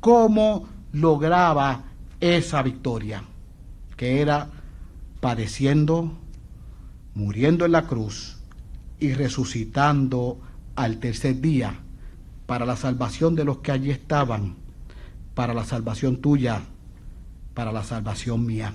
cómo 0.00 0.66
lograba 0.92 1.82
esa 2.18 2.62
victoria, 2.62 3.22
que 3.94 4.22
era 4.22 4.48
padeciendo, 5.20 6.14
muriendo 7.14 7.66
en 7.66 7.72
la 7.72 7.86
cruz 7.86 8.38
y 8.98 9.12
resucitando 9.12 10.40
al 10.76 10.96
tercer 10.96 11.42
día 11.42 11.74
para 12.46 12.64
la 12.64 12.76
salvación 12.76 13.34
de 13.34 13.44
los 13.44 13.58
que 13.58 13.72
allí 13.72 13.90
estaban, 13.90 14.54
para 15.34 15.52
la 15.52 15.66
salvación 15.66 16.22
tuya, 16.22 16.62
para 17.52 17.70
la 17.70 17.84
salvación 17.84 18.46
mía. 18.46 18.72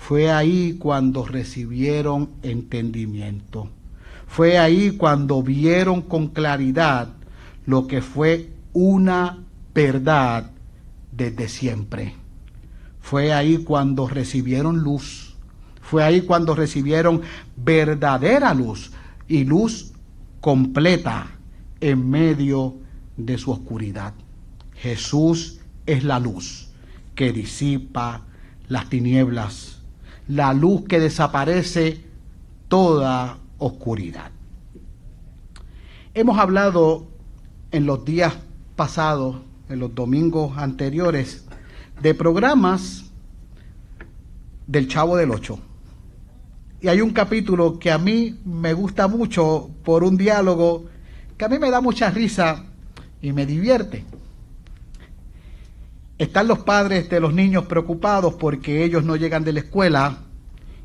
Fue 0.00 0.32
ahí 0.32 0.76
cuando 0.78 1.24
recibieron 1.24 2.30
entendimiento. 2.42 3.68
Fue 4.26 4.58
ahí 4.58 4.96
cuando 4.96 5.42
vieron 5.42 6.02
con 6.02 6.28
claridad 6.28 7.08
lo 7.66 7.86
que 7.86 8.00
fue 8.02 8.50
una 8.72 9.44
verdad 9.74 10.50
desde 11.12 11.48
siempre 11.48 12.14
Fue 13.00 13.32
ahí 13.32 13.58
cuando 13.58 14.08
recibieron 14.08 14.78
luz. 14.78 15.36
Fue 15.80 16.02
ahí 16.02 16.22
cuando 16.22 16.54
recibieron 16.54 17.20
verdadera 17.56 18.54
luz 18.54 18.92
y 19.28 19.44
luz 19.44 19.92
completa 20.40 21.26
en 21.80 22.08
medio 22.08 22.74
de 23.16 23.38
su 23.38 23.52
oscuridad. 23.52 24.14
Jesús 24.74 25.60
es 25.86 26.04
la 26.04 26.18
luz 26.18 26.68
que 27.14 27.32
disipa 27.32 28.22
las 28.68 28.88
tinieblas, 28.88 29.79
la 30.30 30.54
luz 30.54 30.84
que 30.86 31.00
desaparece 31.00 32.04
toda 32.68 33.38
oscuridad. 33.58 34.30
Hemos 36.14 36.38
hablado 36.38 37.08
en 37.72 37.84
los 37.84 38.04
días 38.04 38.34
pasados, 38.76 39.38
en 39.68 39.80
los 39.80 39.92
domingos 39.92 40.56
anteriores, 40.56 41.44
de 42.00 42.14
programas 42.14 43.06
del 44.68 44.86
Chavo 44.86 45.16
del 45.16 45.32
Ocho. 45.32 45.58
Y 46.80 46.86
hay 46.86 47.00
un 47.00 47.10
capítulo 47.10 47.80
que 47.80 47.90
a 47.90 47.98
mí 47.98 48.38
me 48.44 48.72
gusta 48.72 49.08
mucho 49.08 49.68
por 49.84 50.04
un 50.04 50.16
diálogo 50.16 50.84
que 51.36 51.44
a 51.44 51.48
mí 51.48 51.58
me 51.58 51.70
da 51.70 51.80
mucha 51.80 52.08
risa 52.08 52.66
y 53.20 53.32
me 53.32 53.46
divierte. 53.46 54.04
Están 56.20 56.48
los 56.48 56.58
padres 56.58 57.08
de 57.08 57.18
los 57.18 57.32
niños 57.32 57.64
preocupados 57.64 58.34
porque 58.34 58.84
ellos 58.84 59.04
no 59.04 59.16
llegan 59.16 59.42
de 59.42 59.54
la 59.54 59.60
escuela 59.60 60.18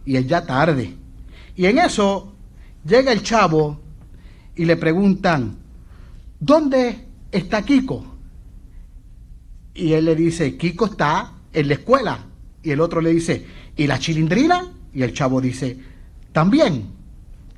y 0.06 0.16
es 0.16 0.26
ya 0.28 0.46
tarde. 0.46 0.96
Y 1.58 1.66
en 1.66 1.78
eso 1.78 2.32
llega 2.86 3.12
el 3.12 3.22
chavo 3.22 3.82
y 4.56 4.64
le 4.64 4.78
preguntan, 4.78 5.58
¿dónde 6.40 7.04
está 7.34 7.64
Kiko? 7.64 8.16
Y 9.74 9.92
él 9.92 10.06
le 10.06 10.16
dice, 10.16 10.56
Kiko 10.56 10.86
está 10.86 11.34
en 11.52 11.68
la 11.68 11.74
escuela. 11.74 12.18
Y 12.64 12.72
el 12.72 12.80
otro 12.80 13.02
le 13.02 13.10
dice, 13.10 13.46
¿y 13.76 13.88
la 13.88 14.00
chilindrina? 14.00 14.72
Y 14.94 15.04
el 15.04 15.12
chavo 15.12 15.42
dice, 15.42 15.78
también. 16.32 16.86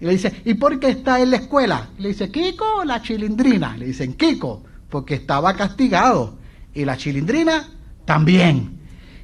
Y 0.02 0.06
le 0.06 0.14
dice, 0.14 0.42
¿y 0.46 0.56
por 0.56 0.80
qué 0.80 0.90
está 0.90 1.22
en 1.22 1.30
la 1.30 1.38
escuela? 1.38 1.92
le 2.00 2.08
dice, 2.08 2.32
Kiko, 2.32 2.84
la 2.84 3.04
chilindrina. 3.04 3.78
Le 3.78 3.86
dicen, 3.86 4.14
Kiko, 4.14 4.64
porque 4.90 5.14
estaba 5.14 5.54
castigado. 5.54 6.47
Y 6.78 6.86
la 6.86 6.96
chilindrina 6.96 7.68
también. 8.06 8.78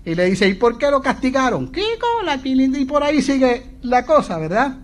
Y 0.03 0.15
le 0.15 0.25
dice, 0.25 0.49
¿y 0.49 0.55
por 0.55 0.79
qué 0.79 0.89
lo 0.89 1.03
castigaron? 1.03 1.71
Kiko, 1.71 2.23
la 2.25 2.41
chilindrina. 2.41 2.81
Y 2.83 2.85
por 2.85 3.03
ahí 3.03 3.21
sigue 3.21 3.77
la 3.83 4.07
cosa, 4.07 4.39
¿verdad? 4.39 4.79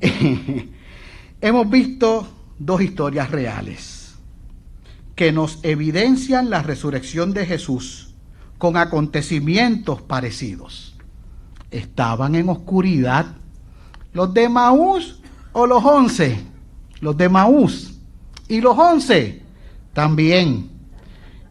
Hemos 1.40 1.70
visto 1.70 2.28
dos 2.58 2.82
historias 2.82 3.30
reales 3.30 4.16
que 5.16 5.32
nos 5.32 5.60
evidencian 5.62 6.50
la 6.50 6.62
resurrección 6.62 7.32
de 7.32 7.46
Jesús 7.46 8.14
con 8.58 8.76
acontecimientos 8.76 10.02
parecidos. 10.02 10.96
Estaban 11.70 12.34
en 12.34 12.50
oscuridad 12.50 13.38
los 14.12 14.34
de 14.34 14.50
Maús 14.50 15.22
o 15.54 15.66
los 15.66 15.82
once, 15.82 16.38
los 17.00 17.16
de 17.16 17.30
Maús 17.30 17.98
y 18.46 18.60
los 18.60 18.76
once 18.76 19.42
también 19.94 20.73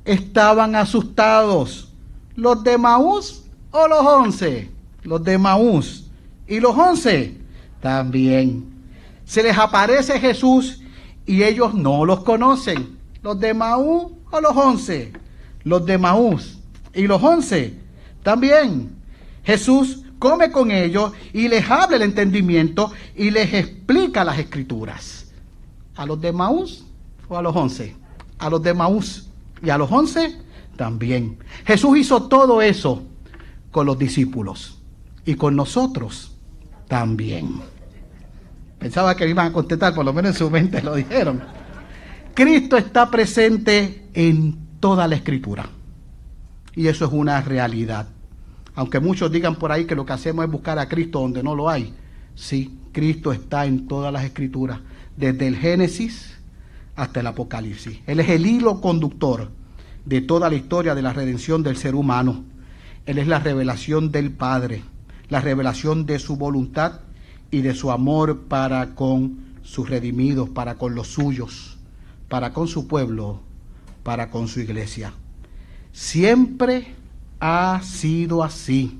estaban 0.05 0.75
asustados. 0.75 1.93
Los 2.35 2.63
de 2.63 2.77
Maús 2.77 3.43
o 3.71 3.87
los 3.87 4.05
once, 4.05 4.69
los 5.03 5.23
de 5.23 5.37
Maús 5.37 6.09
y 6.47 6.59
los 6.59 6.75
once 6.75 7.37
también. 7.81 8.73
Se 9.25 9.43
les 9.43 9.57
aparece 9.57 10.19
Jesús 10.19 10.81
y 11.25 11.43
ellos 11.43 11.73
no 11.73 12.05
los 12.05 12.23
conocen. 12.23 12.97
Los 13.21 13.39
de 13.39 13.53
Maús 13.53 14.11
o 14.31 14.41
los 14.41 14.55
once, 14.55 15.13
los 15.63 15.85
de 15.85 15.97
Maús 15.97 16.59
y 16.93 17.07
los 17.07 17.21
once 17.23 17.77
también. 18.21 18.95
Jesús 19.43 20.03
come 20.19 20.51
con 20.51 20.71
ellos 20.71 21.13
y 21.33 21.47
les 21.47 21.69
habla 21.69 21.97
el 21.97 22.01
entendimiento 22.01 22.91
y 23.15 23.29
les 23.29 23.53
explica 23.53 24.23
las 24.23 24.39
escrituras. 24.39 25.31
A 25.95 26.05
los 26.05 26.19
de 26.19 26.31
Maús 26.31 26.85
o 27.29 27.37
a 27.37 27.41
los 27.41 27.55
once. 27.55 27.95
A 28.39 28.49
los 28.49 28.61
de 28.61 28.73
Maús 28.73 29.29
y 29.63 29.69
a 29.69 29.77
los 29.77 29.91
once 29.91 30.35
también. 30.75 31.37
Jesús 31.65 31.97
hizo 31.97 32.23
todo 32.27 32.61
eso 32.61 33.03
con 33.71 33.85
los 33.85 33.97
discípulos 33.97 34.81
y 35.25 35.35
con 35.35 35.55
nosotros 35.55 36.35
también. 36.87 37.61
Pensaba 38.77 39.15
que 39.15 39.27
iban 39.27 39.47
a 39.47 39.53
contestar, 39.53 39.95
por 39.95 40.03
lo 40.03 40.13
menos 40.13 40.31
en 40.31 40.37
su 40.37 40.49
mente 40.49 40.81
lo 40.81 40.95
dijeron. 40.95 41.41
Cristo 42.33 42.75
está 42.77 43.09
presente 43.09 44.09
en 44.13 44.57
toda 44.79 45.07
la 45.07 45.15
escritura. 45.15 45.69
Y 46.75 46.87
eso 46.87 47.05
es 47.05 47.11
una 47.13 47.39
realidad. 47.41 48.09
Aunque 48.75 48.99
muchos 48.99 49.31
digan 49.31 49.55
por 49.55 49.71
ahí 49.71 49.85
que 49.85 49.95
lo 49.95 50.05
que 50.05 50.13
hacemos 50.13 50.43
es 50.43 50.51
buscar 50.51 50.79
a 50.79 50.89
Cristo 50.89 51.19
donde 51.19 51.43
no 51.43 51.55
lo 51.55 51.69
hay. 51.69 51.93
Sí, 52.35 52.79
Cristo 52.91 53.31
está 53.31 53.65
en 53.65 53.87
todas 53.87 54.11
las 54.11 54.23
escrituras, 54.23 54.79
desde 55.15 55.47
el 55.47 55.55
Génesis 55.55 56.35
hasta 56.95 57.19
el 57.19 57.27
Apocalipsis. 57.27 57.99
Él 58.07 58.19
es 58.19 58.29
el 58.29 58.45
hilo 58.45 58.81
conductor 58.81 59.51
de 60.05 60.21
toda 60.21 60.49
la 60.49 60.55
historia 60.55 60.95
de 60.95 61.01
la 61.01 61.13
redención 61.13 61.63
del 61.63 61.77
ser 61.77 61.95
humano. 61.95 62.43
Él 63.05 63.17
es 63.17 63.27
la 63.27 63.39
revelación 63.39 64.11
del 64.11 64.31
Padre, 64.31 64.83
la 65.29 65.41
revelación 65.41 66.05
de 66.05 66.19
su 66.19 66.35
voluntad 66.37 67.01
y 67.51 67.61
de 67.61 67.73
su 67.73 67.91
amor 67.91 68.41
para 68.47 68.95
con 68.95 69.37
sus 69.63 69.89
redimidos, 69.89 70.49
para 70.49 70.75
con 70.75 70.95
los 70.95 71.07
suyos, 71.07 71.77
para 72.29 72.53
con 72.53 72.67
su 72.67 72.87
pueblo, 72.87 73.41
para 74.03 74.29
con 74.29 74.47
su 74.47 74.59
iglesia. 74.59 75.13
Siempre 75.91 76.95
ha 77.39 77.81
sido 77.83 78.43
así. 78.43 78.99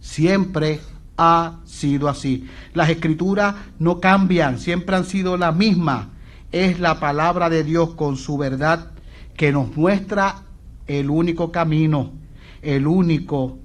Siempre 0.00 0.80
ha 1.16 1.58
sido 1.64 2.08
así. 2.08 2.48
Las 2.72 2.88
escrituras 2.88 3.54
no 3.78 4.00
cambian, 4.00 4.58
siempre 4.58 4.96
han 4.96 5.04
sido 5.04 5.36
la 5.36 5.52
misma. 5.52 6.08
Es 6.52 6.80
la 6.80 6.98
palabra 6.98 7.48
de 7.48 7.62
Dios 7.62 7.94
con 7.94 8.16
su 8.16 8.36
verdad 8.36 8.90
que 9.36 9.52
nos 9.52 9.76
muestra 9.76 10.42
el 10.88 11.08
único 11.08 11.52
camino, 11.52 12.12
el 12.60 12.88
único 12.88 13.58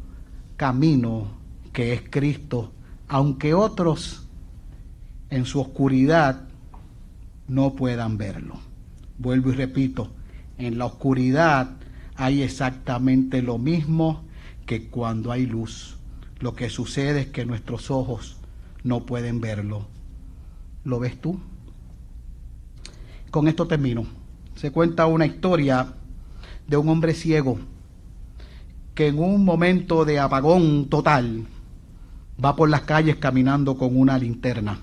camino 0.56 1.28
que 1.74 1.94
es 1.94 2.04
Cristo, 2.10 2.72
aunque 3.08 3.56
otros 3.56 4.28
en 5.32 5.46
su 5.46 5.60
oscuridad 5.60 6.48
no 7.48 7.76
puedan 7.76 8.18
verlo. 8.18 8.60
Vuelvo 9.18 9.50
y 9.50 9.56
repito, 9.56 10.12
en 10.60 10.78
la 10.78 10.86
oscuridad 10.86 11.72
hay 12.16 12.44
exactamente 12.44 13.42
lo 13.42 13.58
mismo 13.58 14.24
que 14.68 14.90
cuando 14.90 15.32
hay 15.32 15.48
luz. 15.48 15.98
Lo 16.40 16.54
que 16.54 16.70
sucede 16.70 17.22
es 17.22 17.28
que 17.28 17.46
nuestros 17.46 17.90
ojos 17.90 18.38
no 18.84 19.08
pueden 19.08 19.42
verlo. 19.42 19.88
¿Lo 20.84 21.00
ves 21.00 21.20
tú? 21.20 21.40
Con 23.36 23.50
esto 23.50 23.68
termino. 23.68 24.06
Se 24.56 24.72
cuenta 24.72 25.08
una 25.08 25.26
historia 25.26 25.88
de 26.66 26.78
un 26.78 26.88
hombre 26.88 27.14
ciego 27.14 27.60
que 28.94 29.08
en 29.08 29.20
un 29.20 29.44
momento 29.44 30.06
de 30.06 30.20
apagón 30.20 30.86
total 30.86 31.46
va 32.42 32.56
por 32.56 32.70
las 32.70 32.84
calles 32.84 33.18
caminando 33.18 33.78
con 33.78 34.00
una 34.00 34.18
linterna. 34.18 34.80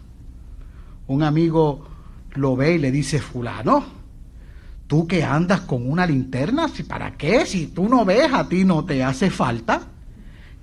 Un 1.06 1.22
amigo 1.22 1.86
lo 2.34 2.54
ve 2.54 2.74
y 2.74 2.78
le 2.78 2.90
dice, 2.90 3.20
fulano, 3.20 3.86
tú 4.86 5.06
que 5.06 5.24
andas 5.24 5.62
con 5.62 5.90
una 5.90 6.04
linterna, 6.04 6.66
¿para 6.86 7.16
qué? 7.16 7.46
Si 7.46 7.68
tú 7.68 7.88
no 7.88 8.04
ves, 8.04 8.34
a 8.34 8.50
ti 8.50 8.66
no 8.66 8.84
te 8.84 9.02
hace 9.02 9.30
falta. 9.30 9.80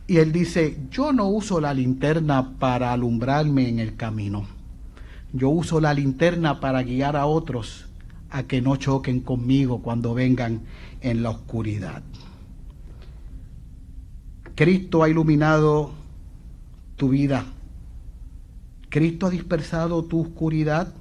Y 0.05 0.17
él 0.17 0.31
dice, 0.31 0.77
yo 0.91 1.11
no 1.11 1.25
uso 1.25 1.59
la 1.59 1.73
linterna 1.73 2.51
para 2.59 2.93
alumbrarme 2.93 3.67
en 3.67 3.79
el 3.79 3.95
camino. 3.95 4.58
Yo 5.31 5.49
uso 5.49 5.79
la 5.79 5.93
linterna 5.93 6.59
para 6.59 6.83
guiar 6.83 7.15
a 7.15 7.25
otros 7.25 7.85
a 8.29 8.43
que 8.43 8.61
no 8.61 8.75
choquen 8.75 9.21
conmigo 9.21 9.81
cuando 9.81 10.13
vengan 10.13 10.61
en 11.01 11.23
la 11.23 11.31
oscuridad. 11.31 12.03
Cristo 14.55 15.03
ha 15.03 15.09
iluminado 15.09 15.91
tu 16.95 17.09
vida. 17.09 17.45
Cristo 18.89 19.27
ha 19.27 19.29
dispersado 19.29 20.03
tu 20.03 20.21
oscuridad. 20.21 20.93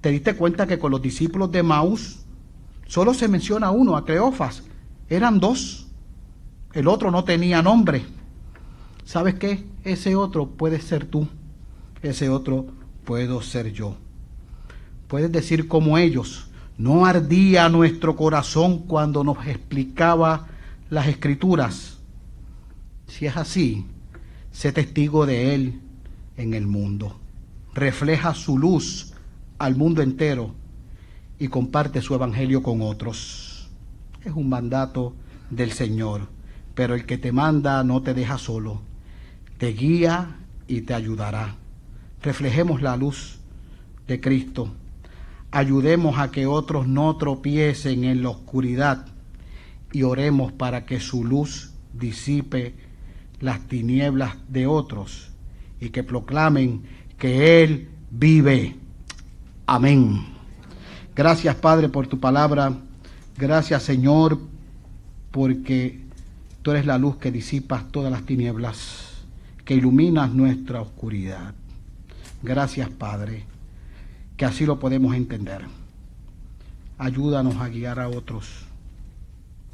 ¿Te 0.00 0.10
diste 0.10 0.36
cuenta 0.36 0.66
que 0.66 0.78
con 0.78 0.90
los 0.90 1.02
discípulos 1.02 1.50
de 1.52 1.62
Maús 1.62 2.20
solo 2.86 3.14
se 3.14 3.28
menciona 3.28 3.70
uno, 3.70 3.96
a 3.96 4.04
Cleofas? 4.04 4.62
Eran 5.08 5.40
dos. 5.40 5.86
El 6.72 6.88
otro 6.88 7.10
no 7.10 7.24
tenía 7.24 7.62
nombre. 7.62 8.04
¿Sabes 9.04 9.34
qué? 9.34 9.64
Ese 9.84 10.16
otro 10.16 10.50
puede 10.50 10.80
ser 10.80 11.06
tú. 11.06 11.28
Ese 12.02 12.28
otro 12.28 12.66
puedo 13.04 13.42
ser 13.42 13.72
yo. 13.72 13.96
Puedes 15.08 15.30
decir 15.30 15.68
como 15.68 15.98
ellos, 15.98 16.48
no 16.78 17.06
ardía 17.06 17.68
nuestro 17.68 18.16
corazón 18.16 18.80
cuando 18.80 19.24
nos 19.24 19.46
explicaba 19.46 20.48
las 20.90 21.06
escrituras. 21.06 21.98
Si 23.06 23.26
es 23.26 23.36
así, 23.36 23.86
sé 24.50 24.72
testigo 24.72 25.26
de 25.26 25.54
Él 25.54 25.80
en 26.36 26.54
el 26.54 26.66
mundo. 26.66 27.20
Refleja 27.74 28.34
su 28.34 28.58
luz 28.58 29.12
al 29.58 29.76
mundo 29.76 30.02
entero 30.02 30.54
y 31.38 31.48
comparte 31.48 32.00
su 32.00 32.14
evangelio 32.14 32.62
con 32.62 32.82
otros. 32.82 33.70
Es 34.24 34.32
un 34.32 34.48
mandato 34.48 35.14
del 35.50 35.72
Señor. 35.72 36.28
pero 36.74 36.94
el 36.94 37.04
que 37.04 37.18
te 37.18 37.32
manda 37.32 37.84
no 37.84 38.02
te 38.02 38.14
deja 38.14 38.38
solo, 38.38 38.80
te 39.58 39.68
guía 39.68 40.36
y 40.66 40.82
te 40.82 40.94
ayudará. 40.94 41.56
Reflejemos 42.22 42.82
la 42.82 42.96
luz 42.96 43.38
de 44.06 44.20
Cristo. 44.20 44.68
Ayudemos 45.50 46.18
a 46.18 46.30
que 46.30 46.46
otros 46.46 46.86
no 46.86 47.16
tropiecen 47.16 48.04
en 48.04 48.22
la 48.22 48.30
oscuridad 48.30 49.06
y 49.92 50.04
oremos 50.04 50.52
para 50.52 50.86
que 50.86 51.00
su 51.00 51.24
luz 51.24 51.72
disipe 51.92 52.74
las 53.40 53.60
tinieblas 53.66 54.36
de 54.48 54.66
otros 54.66 55.30
y 55.80 55.90
que 55.90 56.04
proclamen 56.04 56.82
que 57.18 57.62
Él 57.62 57.88
vive. 58.10 58.76
Amén. 59.66 60.24
Gracias 61.14 61.56
Padre 61.56 61.88
por 61.88 62.06
tu 62.06 62.20
palabra. 62.20 62.72
Gracias 63.36 63.82
Señor 63.82 64.38
porque 65.32 66.00
tú 66.62 66.70
eres 66.70 66.86
la 66.86 66.98
luz 66.98 67.16
que 67.16 67.32
disipas 67.32 67.90
todas 67.90 68.12
las 68.12 68.24
tinieblas, 68.24 69.24
que 69.64 69.74
iluminas 69.74 70.32
nuestra 70.32 70.80
oscuridad. 70.80 71.54
Gracias 72.42 72.90
Padre, 72.90 73.44
que 74.36 74.44
así 74.44 74.66
lo 74.66 74.78
podemos 74.78 75.14
entender. 75.14 75.62
Ayúdanos 76.98 77.56
a 77.56 77.68
guiar 77.68 78.00
a 78.00 78.08
otros 78.08 78.66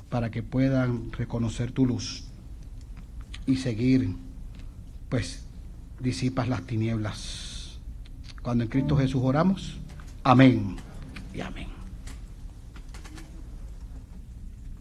para 0.09 0.31
que 0.31 0.43
puedan 0.43 1.13
reconocer 1.13 1.73
tu 1.73 1.87
luz 1.87 2.25
y 3.47 3.57
seguir, 3.57 4.15
pues 5.09 5.45
disipas 6.01 6.49
las 6.49 6.63
tinieblas. 6.63 7.79
Cuando 8.43 8.65
en 8.65 8.71
Cristo 8.71 8.97
Jesús 8.97 9.21
oramos, 9.23 9.79
amén 10.23 10.77
y 11.35 11.41
amén. 11.41 11.78